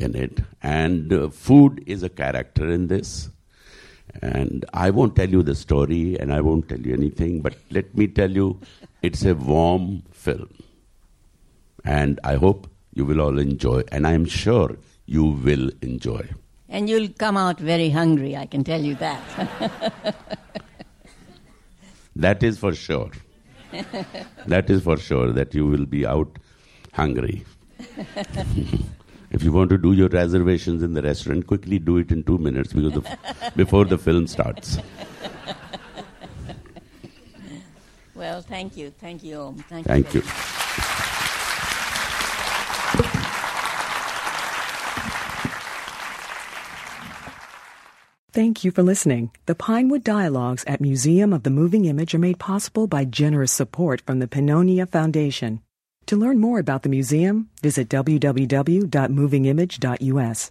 in 0.00 0.16
it. 0.16 0.40
And 0.62 1.12
uh, 1.12 1.28
food 1.28 1.84
is 1.86 2.02
a 2.02 2.08
character 2.08 2.68
in 2.68 2.88
this. 2.88 3.28
And 4.20 4.64
I 4.74 4.90
won't 4.90 5.16
tell 5.16 5.28
you 5.28 5.42
the 5.42 5.54
story 5.54 6.18
and 6.18 6.32
I 6.32 6.40
won't 6.40 6.68
tell 6.68 6.80
you 6.80 6.92
anything, 6.92 7.40
but 7.40 7.56
let 7.70 7.96
me 7.96 8.06
tell 8.06 8.30
you, 8.30 8.60
it's 9.02 9.24
a 9.24 9.34
warm 9.34 10.02
film. 10.12 10.50
And 11.84 12.20
I 12.22 12.36
hope 12.36 12.68
you 12.94 13.04
will 13.04 13.20
all 13.20 13.38
enjoy, 13.38 13.82
and 13.90 14.06
I'm 14.06 14.26
sure 14.26 14.76
you 15.06 15.24
will 15.24 15.70
enjoy. 15.80 16.28
And 16.68 16.88
you'll 16.88 17.08
come 17.08 17.36
out 17.36 17.58
very 17.58 17.90
hungry, 17.90 18.36
I 18.36 18.46
can 18.46 18.64
tell 18.64 18.80
you 18.80 18.94
that. 18.96 19.20
that 22.16 22.42
is 22.42 22.58
for 22.58 22.74
sure. 22.74 23.10
that 24.46 24.70
is 24.70 24.82
for 24.82 24.96
sure 24.96 25.32
that 25.32 25.54
you 25.54 25.66
will 25.66 25.86
be 25.86 26.06
out 26.06 26.38
hungry. 26.92 27.44
If 29.32 29.42
you 29.42 29.50
want 29.50 29.70
to 29.70 29.78
do 29.78 29.92
your 29.92 30.08
reservations 30.08 30.82
in 30.82 30.92
the 30.92 31.00
restaurant, 31.00 31.46
quickly 31.46 31.78
do 31.78 31.96
it 31.96 32.12
in 32.12 32.22
two 32.22 32.36
minutes 32.36 32.74
because 32.74 32.92
the, 32.92 33.52
before 33.56 33.86
the 33.86 33.96
film 33.96 34.26
starts. 34.26 34.78
Well, 38.14 38.42
thank 38.42 38.76
you. 38.76 38.90
Thank 38.90 39.24
you, 39.24 39.40
Om. 39.40 39.56
Thank, 39.56 39.86
thank 39.86 40.14
you. 40.14 40.20
you. 40.20 40.26
Thank 48.34 48.64
you 48.64 48.70
for 48.70 48.82
listening. 48.82 49.30
The 49.46 49.54
Pinewood 49.54 50.04
Dialogues 50.04 50.64
at 50.66 50.80
Museum 50.80 51.32
of 51.32 51.42
the 51.42 51.50
Moving 51.50 51.86
Image 51.86 52.14
are 52.14 52.18
made 52.18 52.38
possible 52.38 52.86
by 52.86 53.04
generous 53.04 53.52
support 53.52 54.02
from 54.02 54.20
the 54.20 54.28
Pannonia 54.28 54.88
Foundation. 54.88 55.60
To 56.06 56.16
learn 56.16 56.38
more 56.38 56.58
about 56.58 56.82
the 56.82 56.88
museum, 56.88 57.48
visit 57.62 57.88
www.movingimage.us. 57.88 60.50